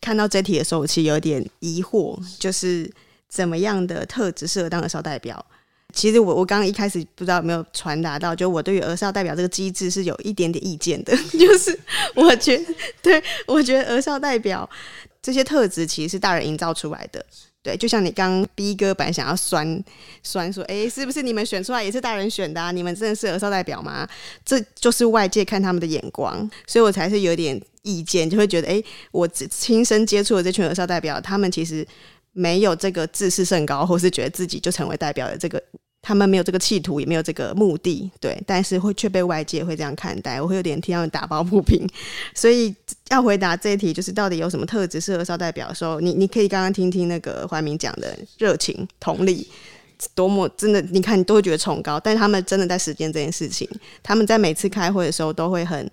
[0.00, 2.92] 看到这题的时候，我其实有点疑惑，就是
[3.28, 5.46] 怎么样的特质适合当儿少代表？
[5.94, 11.78] 其实我我刚刚一开始不知道有没有传达到，就我对于儿少代表这个机制是有一点点意见的， 就是
[12.14, 12.60] 我觉，
[13.02, 14.68] 对我觉得儿少代表。
[15.20, 17.22] 这些特质其实是大人营造出来的，
[17.62, 19.84] 对，就像你刚 B 哥本来想要酸
[20.22, 22.62] 酸说，哎，是不是你们选出来也是大人选的？
[22.62, 22.70] 啊？
[22.70, 24.08] 你们真的是儿少代表吗？
[24.44, 31.86] 这就是外界看他们的眼光，所以我才是有点意见，就会觉得，哎，我亲身接触的这群儿少代表，他们其实
[32.38, 35.62] 没有这个自视甚高，或是觉得自己就成为代表的这个。
[36.00, 41.86] 他们没有这个企图，也没有这个目的，对，但是会却被外界会这样看待，我会有点替他们打抱不平。
[42.34, 42.74] 所以
[43.10, 49.48] 要回答这一题，就是到底有什么特质适合少代表的时候，你你可以刚刚听听那个怀明讲的热情、同理，
[50.14, 53.68] 多么真的，你看你都会觉得崇高，但他们真的在实践这件事情，
[54.00, 55.90] 他们在每次开会的时候都会很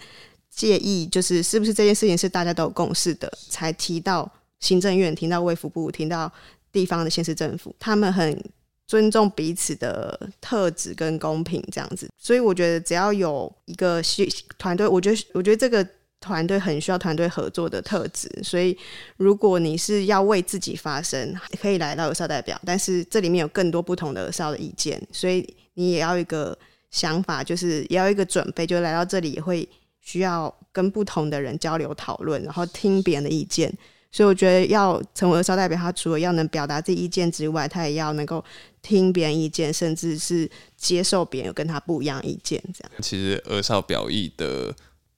[0.51, 4.31] 介意，就是是不是这件事情是大家都有共识的，才提到
[4.65, 6.31] 行政院、听到卫福部、听到
[6.71, 8.43] 地方的县市政府，他们很。
[8.87, 15.83] 尊重彼此的特质跟公平，这样子，所以我觉得只要有一个系团队，我觉得我觉得这个
[16.19, 18.29] 团队很需要团队合作的特质。
[18.43, 18.77] 所以，
[19.17, 26.55] 如果你是要为自己发声，可以来到有少代表，但是这里面有更多不同的少的意见，所以你也要一个
[26.91, 29.67] 想法，就是也要一个准备，就来到这里也会
[29.99, 33.75] 需要跟不同的人交流讨论，然后听别人的意见。
[34.15, 38.41] 所以我觉得要成为二少代表，他除了要能表达自己意见之外，他也要能够
[38.81, 42.63] 听别人意见，甚至是接受别人有跟他不一样意见。
[42.73, 44.73] 这样，其实二少表意的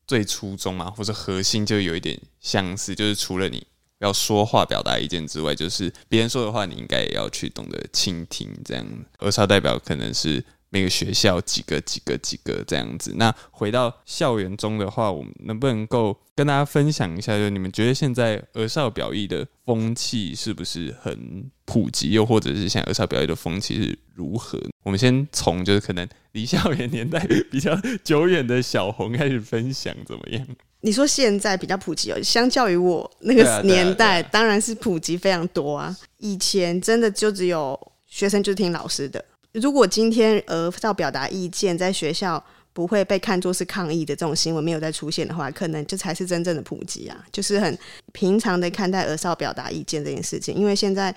[0.08, 3.68] 最初衷啊，或者核心就有一点相似，就是除了你
[4.00, 8.50] 要说话表达意见之外，就是别人说的话，你应该也要去懂得倾听。
[8.66, 8.84] 这样，
[9.20, 10.44] 二少代表可能是。
[10.78, 13.14] 那个学校几个几个几个这样子。
[13.16, 17.36] 那回到校园中的话，我们能不能够跟大家分享一下？
[17.36, 22.12] 就你们觉得现在儿少表意的风气是不是很普及？
[22.12, 24.60] 又或者是现在儿少表意的风气是如何？
[24.84, 30.46] 我们先从就是可能离校园年代比较久远的小红开始分享，怎么样？
[30.82, 35.98] 你说现在比较普及哦，相较于我那个年代，当然是普及非常多啊。
[36.20, 39.24] 以前真的就只有学生就听老师的。
[39.62, 42.44] 如果今天儿少表达意见，在学校
[42.74, 47.78] 不会被看作是抗议的这种新闻没有再出现的话，可能这才是真正的普及啊，就是很
[48.14, 50.54] 平常的看待儿少表达意见这件事情。
[50.54, 51.14] 因为现在，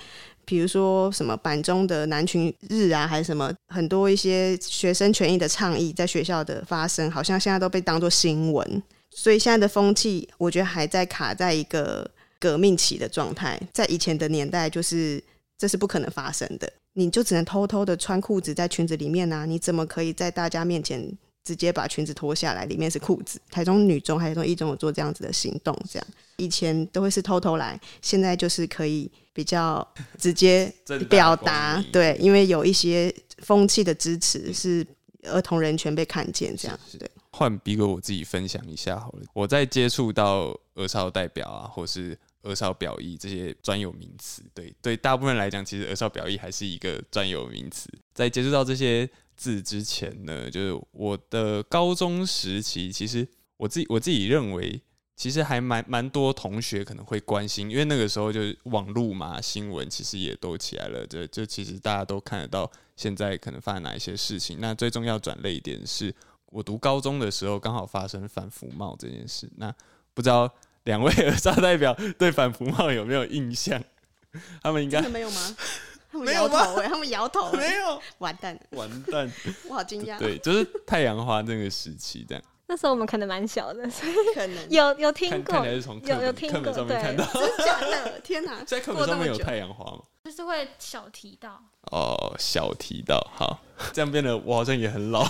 [0.47, 13.61] 比如说什么板中的男群日啊，还是什么很多一些学生权益的倡议在学校的发生，好像现在都被当做新闻，所以现在的风气，我觉得还在卡在一个革命期的状态。
[13.75, 15.23] 在以前的年代，就是
[15.59, 16.73] 这是不可能发生的。
[16.95, 19.47] 你就只能偷偷的穿裤子在裙子里面啊？
[19.47, 21.11] 你怎么可以在大家面前
[21.45, 23.41] 直接把裙子脱下来，里面是裤子？
[23.51, 29.87] 台中女中、台中一中有做这样子的行动，这样以前都会是偷偷来，现在就是可以比较
[30.19, 30.73] 直接
[31.09, 34.85] 表达，对，因为有一些风气的支持，是
[35.25, 37.09] 儿童人权被看见，这样对。
[37.33, 42.19] 换逼哥我自己分享一下好了，我在接触到儿少代表啊，或是。
[42.43, 47.91] 儿少表意这些专有名词，对对，大部分来讲，其实儿少表意还是一个专有名词。
[48.15, 54.81] 在接触到这些字之前呢，就是我的高中时期，其实我自己我自己认为，
[55.17, 64.57] 其实还蛮蛮多同学可能会关心，因为那个时候就是网络嘛，新闻其实也都起来了，就就其实大家都看得到现在可能发生哪一些事情。
[64.61, 66.15] 那最重要转泪一点是，
[66.47, 69.75] 我读高中的时候刚好发生反服贸这件事，那
[70.15, 70.51] 不知道。
[70.85, 73.83] 两位耳少代表对反服贸有没有印象？
[74.63, 75.57] 他们应该没有吗？
[76.13, 79.31] 他们摇头哎，他们摇头没有，完蛋，完蛋，
[79.69, 80.19] 我好惊讶。
[80.19, 82.45] 对，就是太阳花那个时期这样。
[82.67, 87.43] 那时候我们可能蛮小的，所以可能有有听过，看是从有有听过，上面看到，真
[87.91, 88.63] 的，天哪！
[88.65, 90.03] 在课本上面有太阳花吗？
[90.25, 93.61] 就是会小提到哦，小提到，好，
[93.93, 95.27] 这样变得我好像也很老。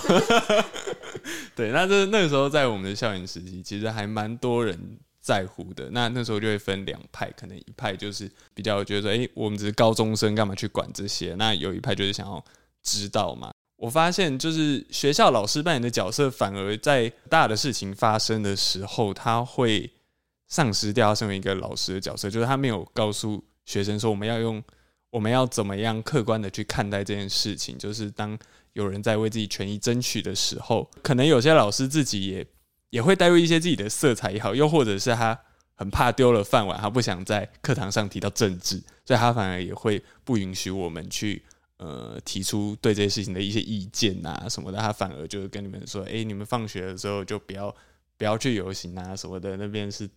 [1.55, 4.99] 对，那这那个时候在我们的校园时期，其实还蛮多人。
[5.21, 11.35] 在乎的那那时候就会分两派，可能一派就是比较觉得说，哎，我们只是高中生，干嘛去管这些？
[11.35, 12.43] 那有一派就是想要
[12.81, 13.51] 知道嘛。
[13.75, 19.91] 我发现就是学校老师扮演的角色，反而在大的事情发生的时候，他会
[20.47, 24.63] 丧失掉身为一个老师的角色，就是他没有告诉学生说，我们要用
[25.11, 27.77] 我们要怎么样客观的去看待这件事情。
[27.77, 28.35] 就是当
[28.73, 32.47] 有人在为自己权益争取的时候，可能有些老师自己也。
[32.91, 35.37] 也会带入一些自己的色彩也好，又或者是他
[35.73, 41.43] 很怕丢了饭碗，他不想在课堂上提到政治，所以他反而也会不允许我们去
[41.77, 44.77] 呃提出对这些事情的一些意见啊什么的。
[44.77, 47.75] 他反而就是跟你们说：“哎，你们放学的时候就不要
[48.17, 50.07] 不要去游行啊什么的，那边是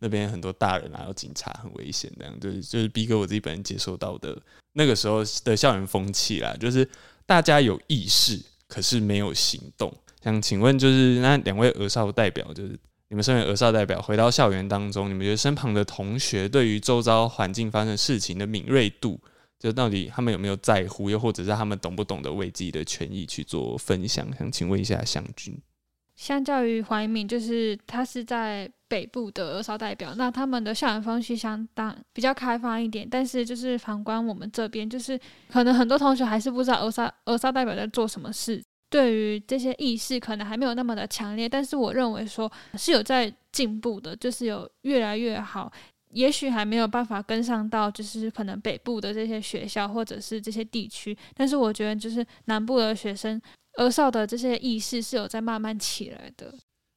[0.00, 4.36] 那边很多大人啊，有警察，很危险。”这样就是就是逼哥我自己本人接受到的
[4.72, 6.88] 那个时候的校园风气啦，就是
[7.26, 9.94] 大家有意识，可是没有行动。
[10.22, 19.20] 想请问，就是那两位儿少代表，就是你们身为儿少代表，回到校园当中，你们觉得身旁的同学对于周遭环境发生事情的敏锐度，
[19.58, 24.26] 就到底他们有没有在乎，又或者是他们懂不懂得为自己的权益去做分享？
[24.36, 25.56] 想请问一下向军。
[26.14, 35.18] 相较于怀敏，就是他是在北部的儿少代表，那他们的校园风气相当比较开放一点，但是就是反观我们这边，就是
[35.50, 38.62] 可能很多同学还是不知道儿少儿少代表在做什么事。
[38.92, 45.72] 对于这些意识可能还没有那么的强烈，但是我认为说是有在进步的，就是有越来越好。
[46.10, 53.40] 也许还没有办法跟上到，就是可能北部的这些学校或者是这些地区，但是我觉得就是南部的学生
[53.78, 56.54] 儿少的这些意识是有在慢慢起来的。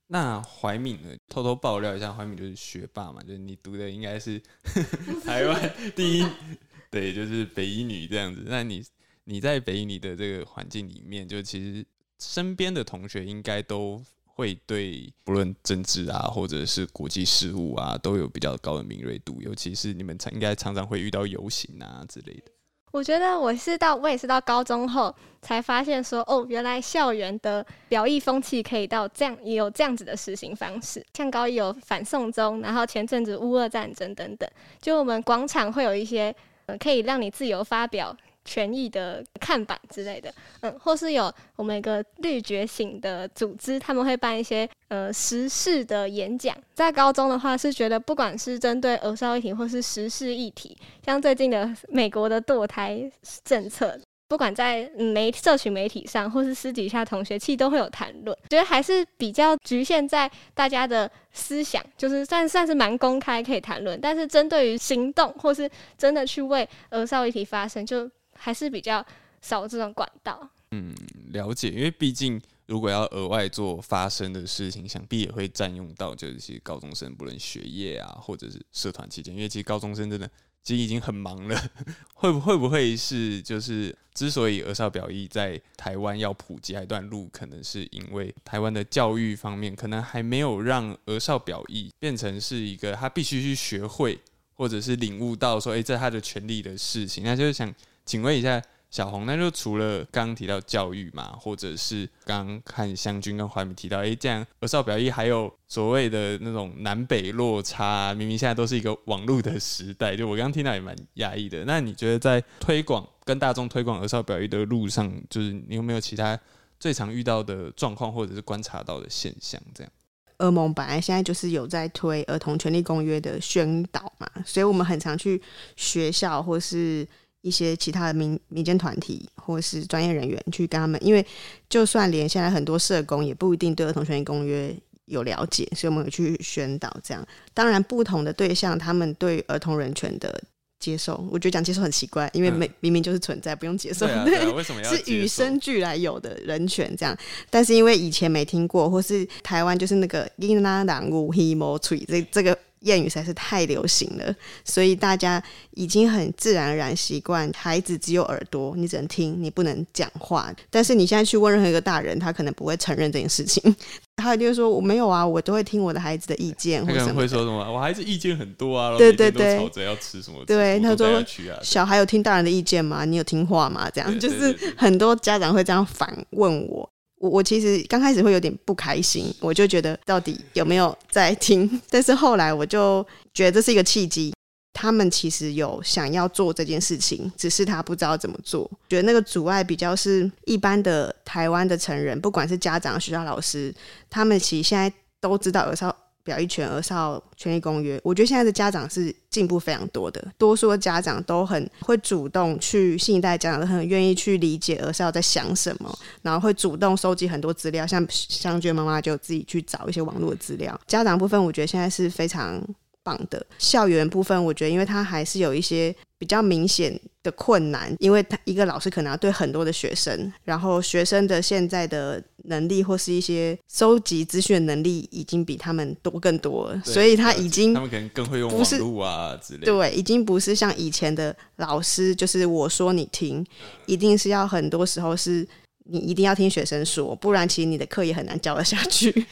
[0.08, 1.16] 那怀敏呢？
[1.30, 4.38] 偷偷爆料一下，怀敏就是学霸嘛，就是你读的应该是
[5.24, 6.26] 台湾第一，
[6.92, 8.44] 对，就是北一女这样子。
[8.48, 8.84] 那你？
[9.26, 11.86] 你在北你的这个环境里面，就其实
[12.20, 19.42] 身边的同学应该都会对不论政治啊，或者是国际事务啊，都有比较高的敏锐度。
[19.42, 22.52] 尤其是你们常应该常常会遇到游行啊之类的。
[22.92, 31.06] 我觉得我是到我也是到高中后才发现说，哦，原来校园的表意风气可以到这样，也有这样子的实行方式。
[31.14, 36.34] 像高一有反送中，然后前阵子乌俄战争等等，就我们广场会有一些
[36.68, 38.16] 呃可以让你自由发表
[38.46, 46.56] 权益的看板之类的，嗯，或是有我们一个绿觉醒的组织，他们会办一些呃时事的演讲。
[46.74, 53.12] 在高中的话，是觉得不管是针对儿少议题或是时事议题，像最近的美国的堕胎
[53.44, 54.00] 政策。
[54.28, 58.36] 不管在媒社群媒体上，或是私底下同学，其实都会有谈论。
[58.50, 64.02] 觉得还是比较局限在大家的思想，就是算算是蛮公开可以谈论。
[64.02, 69.06] 但是针对于行动，或是真的去为儿少议题发声，就还是比较
[69.42, 70.50] 少这种管道。
[70.72, 70.94] 嗯，
[71.32, 71.70] 了解。
[71.70, 80.30] 因为毕竟如果要额外做发声的事情，想必也会占用到就是其实高中生不论学业啊，或者是社团期间，因为其实高中生真的。
[80.64, 81.56] 其实已经很忙了，
[82.16, 94.20] 会不会不会是就是之所以儿少表意在台湾要普及一段路，可能是因为台湾的教育方面可能还没有让儿少表意变成是一个他必须去学会
[94.56, 97.24] 或者是领悟到说，哎，这他的权利的事情。
[97.24, 97.72] 那就是想
[98.06, 98.62] 请问一下。
[98.92, 111.66] 小红，那就除了刚刚提到教育嘛，或者是刚看湘君跟怀米提到，哎，这样儿少表意还有所谓的那种南北落差，明明现在都是一个网络的时代，就我刚刚听到也蛮压抑的。
[111.66, 116.40] 那你觉得在推广跟大众推广儿少表意的路上，就是你有没有其他
[116.80, 119.62] 最常遇到的状况，或者是观察到的现象？
[119.74, 119.92] 这样，
[120.38, 125.42] 噩梦本来现在就是有在推儿童权利公约的宣导嘛，所以我们很常去
[125.76, 127.06] 学校或是。
[127.46, 131.24] 一些其他的民民间团体或是专业人员去跟他们，因为
[131.70, 134.76] 就算连现在很多社工也不一定对儿童权益公约
[135.06, 136.92] 有了解，所以我们有去宣导。
[137.04, 137.24] 这样，
[137.54, 140.42] 当然不同的对象，他们对儿童人权的
[140.80, 144.08] 接受，我觉得讲接受很奇怪，因为明明明就是存在，不用接受。
[144.08, 147.16] 对，为什么要是与生俱来有的人权这样？
[147.52, 152.58] 但是因为以前没听过，或是台湾就是那个伊拉党乌黑摩吹这这个。
[152.82, 160.54] 谚语实在是太流行了，所以大家已经很自然而然习惯，孩子只有耳朵，你只能听，你不能讲话。
[160.70, 163.76] 但是你现在去问任何一个大人，他可能不会承认这件事情，
[164.18, 166.86] 他就会说我没有啊，我都会听我的孩子的意见。
[166.86, 167.72] 或者会说什么？
[167.72, 170.44] 我孩子意见很多啊，对对对，吵着要吃什么？
[170.46, 171.24] 对，他说
[171.64, 173.04] 小孩有听大人的意见吗？
[173.06, 173.90] 你有听话吗？
[173.92, 176.88] 这样就是很多家长会这样反问我。
[177.26, 181.82] 我我其实刚开始会有点不开心，我就觉得到底有没有在听？
[181.90, 183.04] 但是后来我就
[183.34, 184.32] 觉得这是一个契机，
[184.74, 188.70] 他们其实有想要做这件事情，只是他不知道怎么做。
[188.88, 193.74] 觉得那个阻碍比较是一般的台湾的成人，不管是家长、学校老师，
[194.08, 195.96] 他们其实现在都知道有时候。
[196.26, 210.78] 表一权而少权益公约，我觉得现在的家长是进步非常多的，多数家长都很会主动去，新一代家长都很愿意去理解儿少在想什么，然后会主动收集很多资料，像香娟妈妈就自己去找一些网络的资料。
[210.88, 212.62] 家长部分，我觉得现在是非常。
[213.06, 233.46] 棒的校园部分，我觉得，因为他还是有一些比较明显的困难，因为他一个老师可能要对很多的学生，然后学生的现在的能力或是一些收集资讯的能力，已经比他们多更多了，所以他已经他们可能更会用网络啊之类，对，已经不是像以前的老师，就是我说你听，
[233.86, 235.48] 一定是要很多时候是
[235.86, 239.26] 你一定要听学生说，不然其实你的课也很难教得下去。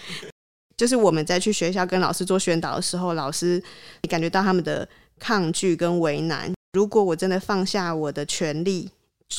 [0.76, 3.61] 就是我们在去学校跟老师做宣导的时候，老师
[4.01, 4.88] 你感觉到他们的
[5.19, 6.51] 抗拒跟为难。
[6.74, 8.89] 如果我真的放下我的权利，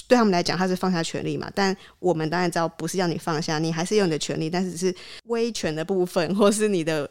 [0.07, 1.51] 对他们来讲他是放下权利嘛？
[1.55, 4.95] 但我们当然知道不是要你放下，你还是有你的权利，但是只是
[5.27, 7.11] 威权的部分，或是你的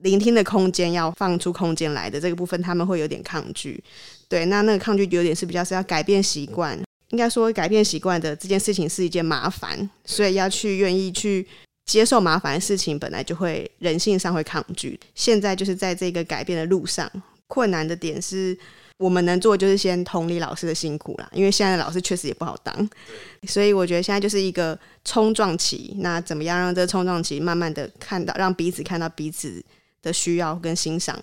[0.00, 3.82] 聆听的空间要放出空间来的这个部分，他们会有点抗拒。
[4.28, 6.78] 对，那那个抗拒有点是比较是要改变习惯，
[7.10, 11.46] 应该说改变习惯的这件事情是一件麻烦，所以要去愿意去。
[11.88, 17.10] 接受麻烦的事情本来就会人性上会抗拒，现在就是在这个改变的路上，
[17.46, 18.56] 困难的点是
[18.98, 22.90] 我们能做就是先同理老师的辛苦啦，因为现在的老师确实也不好当，
[23.46, 29.64] 所以我觉得现在就是一个冲撞期，那怎么样让这个冲撞期慢慢的看到，让彼此看到彼此
[30.02, 31.18] 的需要跟欣赏。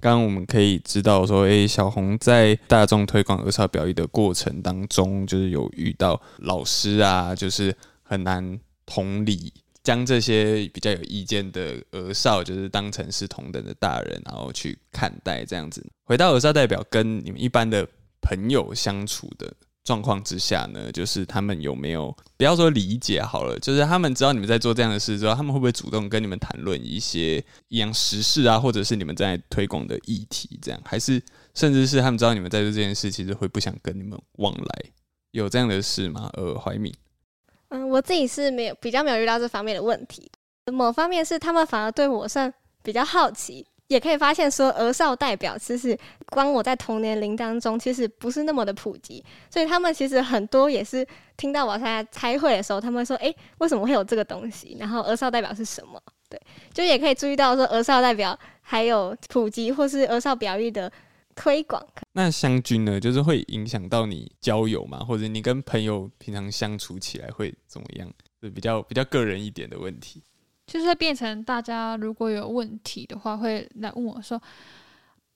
[0.00, 9.52] 刚刚我们可以知道说，诶，小红在大众推广儿少表意的过程当中，就是有遇到老师啊，就是很难同理。
[9.88, 15.82] 将这些比较有意见的儿少，就是当成是同等的大人，然后去看待这样子。
[16.04, 17.88] 回到儿少代表跟你们一般的
[18.20, 19.50] 朋友相处的
[19.84, 30.58] 状况之下呢，就是他们有没有不要说理解好了，就是他们知道你们在做这样的事之后，他们会不会主动跟你们谈论一些一样时事啊，或者是你们在推广的议题？
[30.60, 31.18] 这样还是
[31.54, 34.84] 甚至是他们知道你们在做这件事，其实会不想跟你们往来，
[35.30, 36.28] 有这样的事吗？
[36.34, 36.92] 呃，怀敏，
[37.70, 40.30] 嗯，我自己是没有比较没有遇到这方面的问题。
[40.72, 42.52] 某方面是他们反而对我算
[42.82, 45.98] 比较好奇，也可以发现说儿少代表其实
[46.30, 51.06] 光我在同年龄当中其实不是那么的普及，所以他们其实很多也是
[51.36, 54.76] 听到我在开会的时候，他们说：“诶，为什么会有这个东西？
[54.78, 55.98] 然后儿少代表是什么？”
[56.28, 56.38] 对，
[56.74, 60.92] 就也可以注意到说儿少代表还有普及或是儿少表意的
[61.38, 61.80] 推广。
[62.12, 64.98] 那湘军呢，就是会影响到你交友嘛？
[64.98, 68.12] 或者你跟朋友平常相处起来会怎么样？
[68.42, 70.22] 是比较比较个人一点的问题。
[70.66, 74.42] 就是会变成大家如果有问题的话，会来问我说。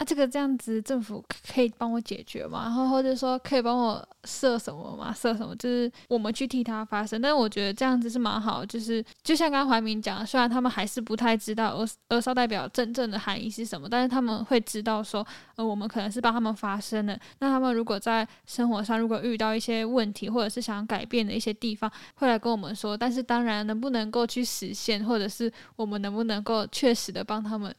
[0.02, 1.24] 啊，这个这样子，政府
[1.54, 2.62] 可以帮我解决吗？
[2.64, 5.14] 然后或者说可以帮我设什么吗？
[5.14, 5.54] 设什么？
[5.54, 7.20] 就是我们去替他发声。
[7.20, 15.24] 但是我觉得这样子是蛮好，就是就像刚刚怀明讲，虽然他们还是不太知道“儿儿少代表”真正的含义是什么，但是他们会知道说，
[15.54, 17.16] 呃，我们可能是帮他们发声的。
[17.38, 22.96] 那他们如果在生活上如果遇到一些问题，或者是想改变的一些地方，会来跟我们说。
[22.96, 27.72] 但是当然，能不能够去实现，或者是我们能不能够确实的帮他们，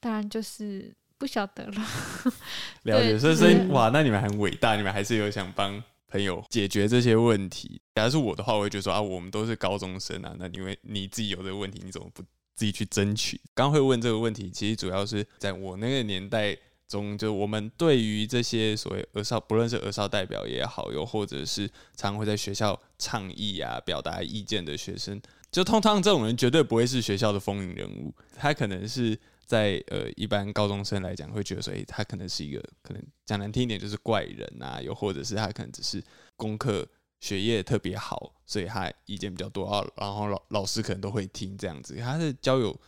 [0.00, 0.92] 当然就是。
[1.20, 1.86] 不晓得了，
[2.84, 3.18] 了解。
[3.18, 7.78] 所以，所以，哇，那你们很伟大，你们还是有想帮朋友解决这些问题。
[7.94, 12.22] 假如是我的话，我会觉得说啊，我们都是高中生啊，那因为你自己有这个问题，你怎么不
[12.56, 13.38] 自己去争取？
[13.52, 16.56] 刚会问这个问题，其实主要是在我那个年代
[16.88, 25.20] 中，就我们对于这些所谓儿少，不论是儿少代表也好，又或者是常会在学校倡议啊、表达意见的学生，
[25.52, 29.18] 就通常这种人绝对不会是学校的风云人物，他可能是。
[29.50, 36.00] 在呃，一般高中生来讲，会觉得说，诶，他可能是一个可能讲难听一点，就是怪人啊，又或者是他可能只是
[36.36, 36.88] 功课
[37.18, 41.96] 学业特别好，所以他意见比较多啊，然后老老师可能都会听这样子。
[41.96, 42.80] 他的交友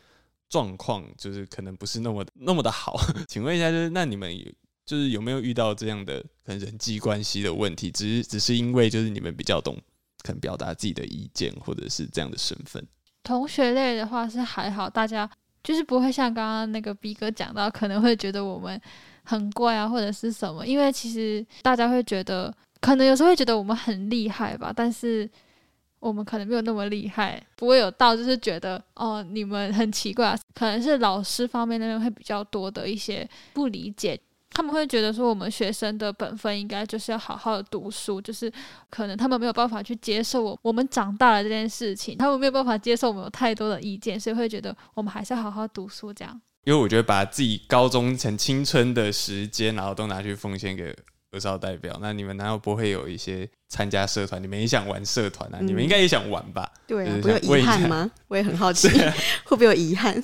[0.48, 2.94] 状况就是可能不是那么那么的好。
[3.26, 4.46] 请问一下，就是那你们有
[4.86, 7.90] 就是有没有遇到这样的可能人际关系的问题？
[7.90, 9.76] 只是只是因为就是你们比较懂，
[10.22, 12.86] 可能表达自己的意见，或者是这样的身份。
[13.24, 15.28] 同学类的话是还好，大家。
[15.62, 18.80] 就是不会像刚刚那个 B 哥讲到，可能会觉得我们
[19.24, 20.66] 很怪啊，或者是什么。
[20.66, 25.28] 因为其实大家会觉得，可能有时候会觉得我们很厉害吧，但是
[26.00, 30.36] 我们可能没有那么厉害，不会有到就是觉得哦，你们很奇怪。
[30.54, 34.18] 可能是老师方面那边会比较多的一些不理解。
[34.54, 38.52] 他们会觉得说，我们学生的本分应该就是要好好的读书，就是
[38.90, 46.40] 可能他们没有办法去接受我我们长大了这件事情，他们没有办法接受我们有太多的意见，所以会觉得我们还是要好好读书这样。
[46.64, 50.94] 因为我觉得把自己高中成青春的时间，然后都拿去奉献给
[51.32, 54.40] 儿少代表，那你们难道不会有一些参加社团？
[54.40, 55.58] 你们也想玩社团啊？
[55.60, 56.70] 你们应该也想玩吧？
[56.86, 58.08] 对啊，会有遗憾吗？
[58.28, 58.86] 我也很好奇，
[59.42, 60.22] 会不会有遗憾？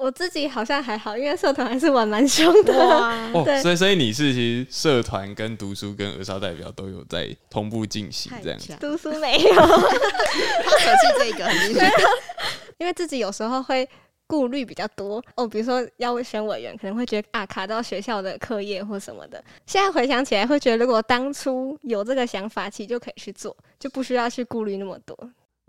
[0.00, 2.72] 我自己好像还好，因为社团还是玩蛮凶的。
[3.34, 8.58] 哦，所以所以你是其实社团跟读书跟儿少代表都有在同步进行这样。
[8.80, 11.92] 读书没有， 他舍弃这个很厉害。
[12.80, 13.86] 因为自己有时候会
[14.26, 19.44] 顾虑比较多哦，比如说要选委员，可能会觉得啊卡到学校的课业或什么的。
[19.66, 25.14] 现在回想起来，会觉得如果当初有这个想法，其实就可以去做，就不需要去顾虑那么多。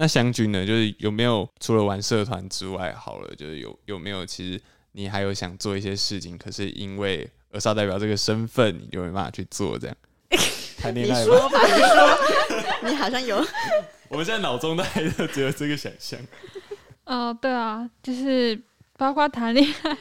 [0.01, 0.65] 那湘军呢？
[0.65, 4.59] 就是有没有除了玩社团之外，好了，就是有有没有其实
[4.93, 9.95] 你还有想做一些事情，可是因为二少代表这个身份，你就没办法去做这样。
[10.81, 11.19] 谈恋爱？
[11.19, 13.45] 你说吧，你说，你好像有。
[14.09, 16.19] 我们现在脑中都还只有这个想象。
[17.05, 18.59] 哦，对啊，就是
[18.97, 19.95] 包括谈恋爱，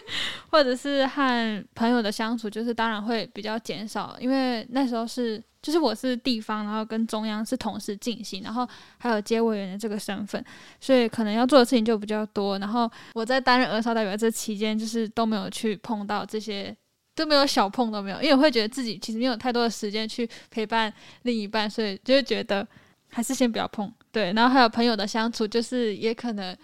[0.50, 5.44] 或者是和朋友的相处，就是当然会比较减少，因为那时候是。
[5.62, 10.42] 就是我是地方，然后跟中央是同时进行，然后还有接委员的这个身份，
[10.80, 12.58] 所以可能要做的事情就比较多。
[12.58, 16.74] 然后我在担任儿少代表这期间，就是都没有去碰到这些，
[17.14, 20.90] 都没有小碰都没有，因为我会觉得自己其实没有太多的时间去陪伴
[21.22, 22.66] 另一半，所以就会觉得
[23.10, 23.92] 还是先不要碰。
[24.10, 26.56] 对，然后还有朋友的相处，就是也可能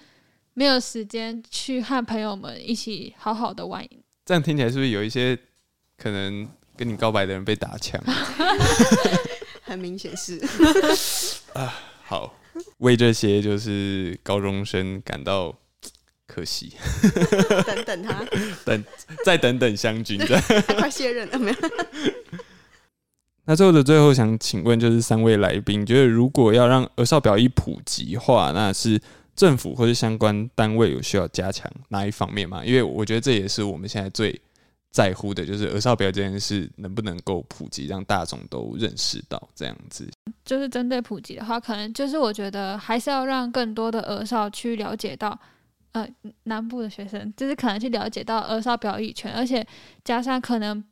[0.55, 3.86] 没有时间去和朋友们一起好好的玩。
[4.24, 5.38] 这样听起来是不是有一些
[5.99, 6.49] 可能？
[6.76, 8.00] 跟你告白的人被打枪，
[9.62, 10.40] 很明显是
[11.54, 11.74] 啊。
[12.08, 12.38] 好，
[12.78, 15.52] 为这些就是高中生感到
[16.24, 16.72] 可惜。
[17.66, 18.24] 等等他，
[18.64, 18.84] 等
[19.24, 20.20] 再等等湘军，
[20.78, 21.56] 快卸任了没有？
[23.46, 29.00] 那最后的最后，想请问就是三位来宾，觉得如果要让儿少表一普及化，那是
[29.34, 32.64] 政府或者相关单位有需要加强哪一方面吗？
[32.64, 34.40] 因为我觉得这也是我们现在最。
[34.97, 40.09] 在乎的就是儿少表这件事能不能够普及，让大众都认识到这样子。
[40.42, 45.38] 就是针对普及的话，可能就是我觉得还是要让更多的儿少去了解到，
[45.92, 46.09] 呃，
[46.44, 49.62] 南部的学生就是可能去了解到儿少表意权，而且
[50.03, 50.82] 加上可能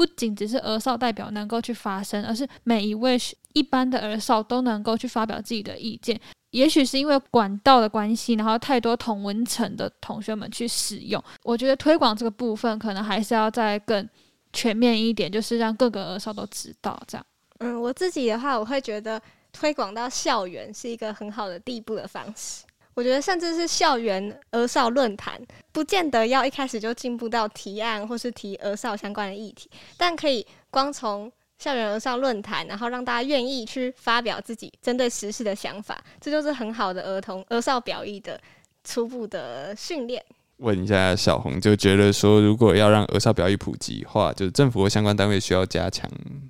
[0.00, 3.18] 不仅只是儿少代表能够去发声，而是每一位
[3.52, 6.18] 一般的儿少都能够去发表自己的意见。
[6.52, 14.08] 也许是因为管道的关系，然后太多同文层的同学们去使用，我觉得推广这个部分可能还是要再更
[14.54, 17.26] 全面一点，就是让各个儿少都知道这样。
[17.58, 19.20] 嗯，我自己的话，我会觉得
[19.52, 22.64] 推广到校园是一个很好的第步的方式。
[23.00, 25.40] 我觉得甚至是校园儿少论坛，
[25.72, 38.38] 不见得要一开始就进步到提案或是提儿少相关的议题，但可以光从校园儿少论坛，然后让大家愿意去发表自己针对时事的想法，这就是很好的儿童儿少表意的
[38.84, 40.22] 初步的训练。
[40.58, 46.06] 问一下小红，就觉得说，如果要让儿少表意普及化，就是政府和相关单位需要加强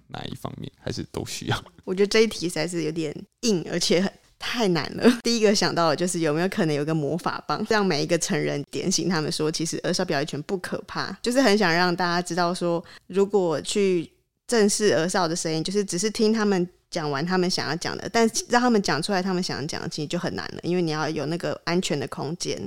[0.09, 1.64] 哪一方面，还是都需要？
[1.84, 5.09] 我觉得这一题实在是有点硬，而且很太难了。
[5.22, 14.11] 第一个想到的就是有没有可能有个魔法棒，让每一个成人点醒他们说，其实儿少表演权不可怕，就是很想让大家知道说，如果去
[14.49, 16.68] 正视儿少的声音，就是只是听他们。
[16.91, 22.61] 讲完他们想要讲的，但让他们讲出来他们想讲的，其实就很难了，因为你要有那个安全的空间，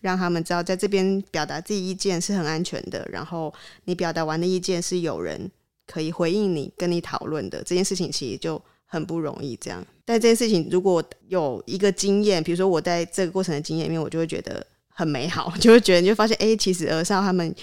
[0.00, 3.08] 让他们知道在这边表达自己意见是很安全的。
[3.08, 3.54] 然后
[3.84, 5.48] 你表达完的意见是有人
[5.86, 9.56] 可以回应你、跟你讨论的，这件事情其实就很不容易。
[9.60, 17.54] 这样，但这件事情如果有一个经验，比如说我在这个过程的经验里面，我就会觉得很美好， 就会觉得你就发现，哎，其实儿少他们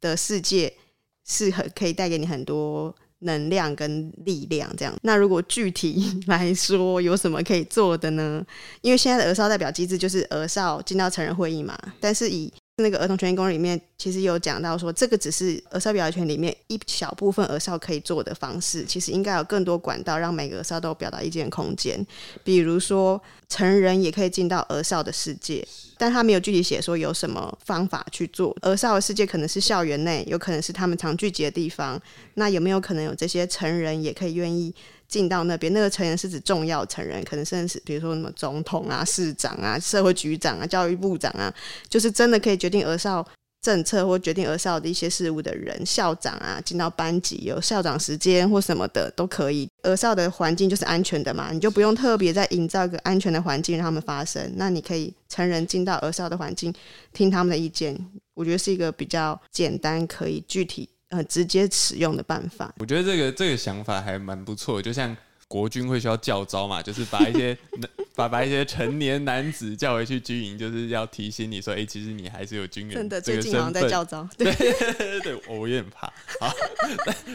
[0.00, 0.72] 的世界
[1.26, 2.94] 是很可以带给你很多。
[3.22, 8.42] 能量跟力量这样，那如果具体 来说有什么可以做的呢？
[8.80, 12.50] 因为现在的儿少代表机制就是儿少进到成人会议嘛，但是以
[12.80, 22.04] 那个儿童权益公约里面，其实有讲到说，这个只是儿少表达权里面一小部分儿少可以做的方式，其实应该有更多管道让每个儿少都表达意见空间。
[22.42, 25.66] 比如说，成人也可以进到儿少的世界，
[25.98, 28.56] 但他没有具体写说有什么方法去做。
[28.62, 32.00] 儿少的世界可能是校园内，有可能是他们常聚集的地方。
[32.34, 34.74] 那有没有可能有这些成人也可以愿意？
[35.10, 41.52] 进到那边，那个成人是指重要成人，可能甚至是比如说什么总统啊、市长啊、社会局长啊、教育部长啊，
[41.88, 43.26] 就是真的可以决定儿少
[43.60, 49.68] 政策或决定儿少的一些事务的人，校长啊，进到班级有校长时间或什么的都可以。
[49.82, 54.50] 儿少的环境就是安全的嘛，你就不用特别再营造一个安全的环境让他们发生。
[54.56, 56.72] 那你可以成人进到儿少的环境，
[57.12, 57.98] 听他们的意见，
[58.34, 60.88] 我觉得是一个比较简单、可以具体。
[61.10, 64.80] 呃，直接使用的办法，我觉得这个这个想法还蛮不错。
[64.80, 65.16] 就像
[65.48, 67.56] 国军会需要教招嘛，就是把一些
[68.14, 76.06] 把把一些成年男子叫回去军营，就是要提醒你说，哎，其实你还是有军人真的最近好像在教招，对对 对，我有点怕。
[76.38, 76.54] 好，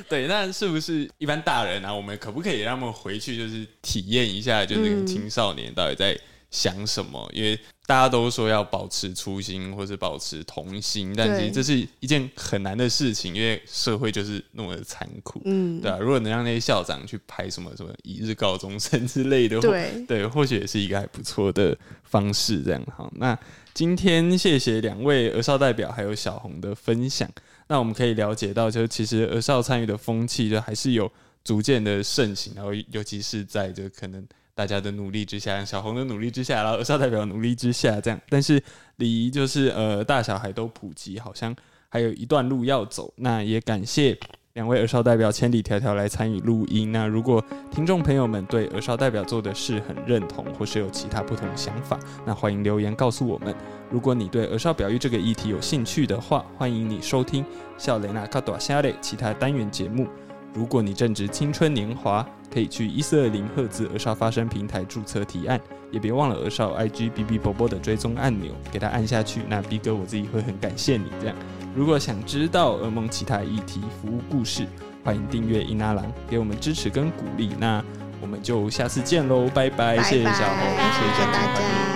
[0.08, 1.94] 对，那是不是一般大人啊？
[1.94, 6.18] 我们可不可以让他们回去，就是体验一下，就是青少年到底在
[6.56, 7.30] 想什么？
[7.34, 15.98] 因为大家都说要保持初心，或是保持童心，但其实这是一件很难的事情，因为社会就是那么的残酷，嗯，对啊。
[16.00, 22.62] 如果能让那些校长去拍什么什么一日高中生之类的，对对，或许也是一个还不错的方式。
[22.62, 23.38] 这样好，那
[23.74, 27.30] 今天谢谢两位儿少代表还有小红的分享。
[27.68, 31.12] 那我们可以了解到，就其实儿少参与的风气，就还是有
[31.44, 34.26] 逐渐的盛行，然后尤其是在就可能。
[34.56, 38.18] 大家的努力之下，小红的努力之下，然后少代表努力之下，这样。
[38.30, 38.62] 但是
[38.96, 41.54] 离就是呃大小孩都普及，好像
[41.90, 43.14] 还有一段路要走。
[43.18, 44.18] 那也感谢
[44.54, 46.90] 两位儿少代表千里迢迢来参与录音。
[46.94, 53.54] 那如果听众朋友们对儿少代表做的事很认同，或是有其他不同的想法，那欢迎留言告诉我们。
[53.92, 57.44] 如果你对儿少表育这个议题有兴趣的话，欢迎你收听
[57.78, 60.08] 笑雷娜卡朵夏雷其他单元节目。
[60.56, 65.60] 如果你正值青春年华，可以去一四二零赫兹儿少发声平台注册提案，
[65.92, 69.42] 也别忘了儿少 IG B B 波波的追踪按钮，给它按下去。
[69.50, 71.08] 那 B 哥我自己会很感谢你。
[71.20, 71.36] 这样，
[71.76, 74.66] 如果想知道噩梦其他议题服务故事，
[75.04, 77.52] 欢迎订阅伊娜郎，给我们支持跟鼓励。
[77.60, 77.84] 那
[78.22, 80.02] 我们就下次见喽，拜拜！
[80.04, 81.95] 谢谢小红，谢谢大家。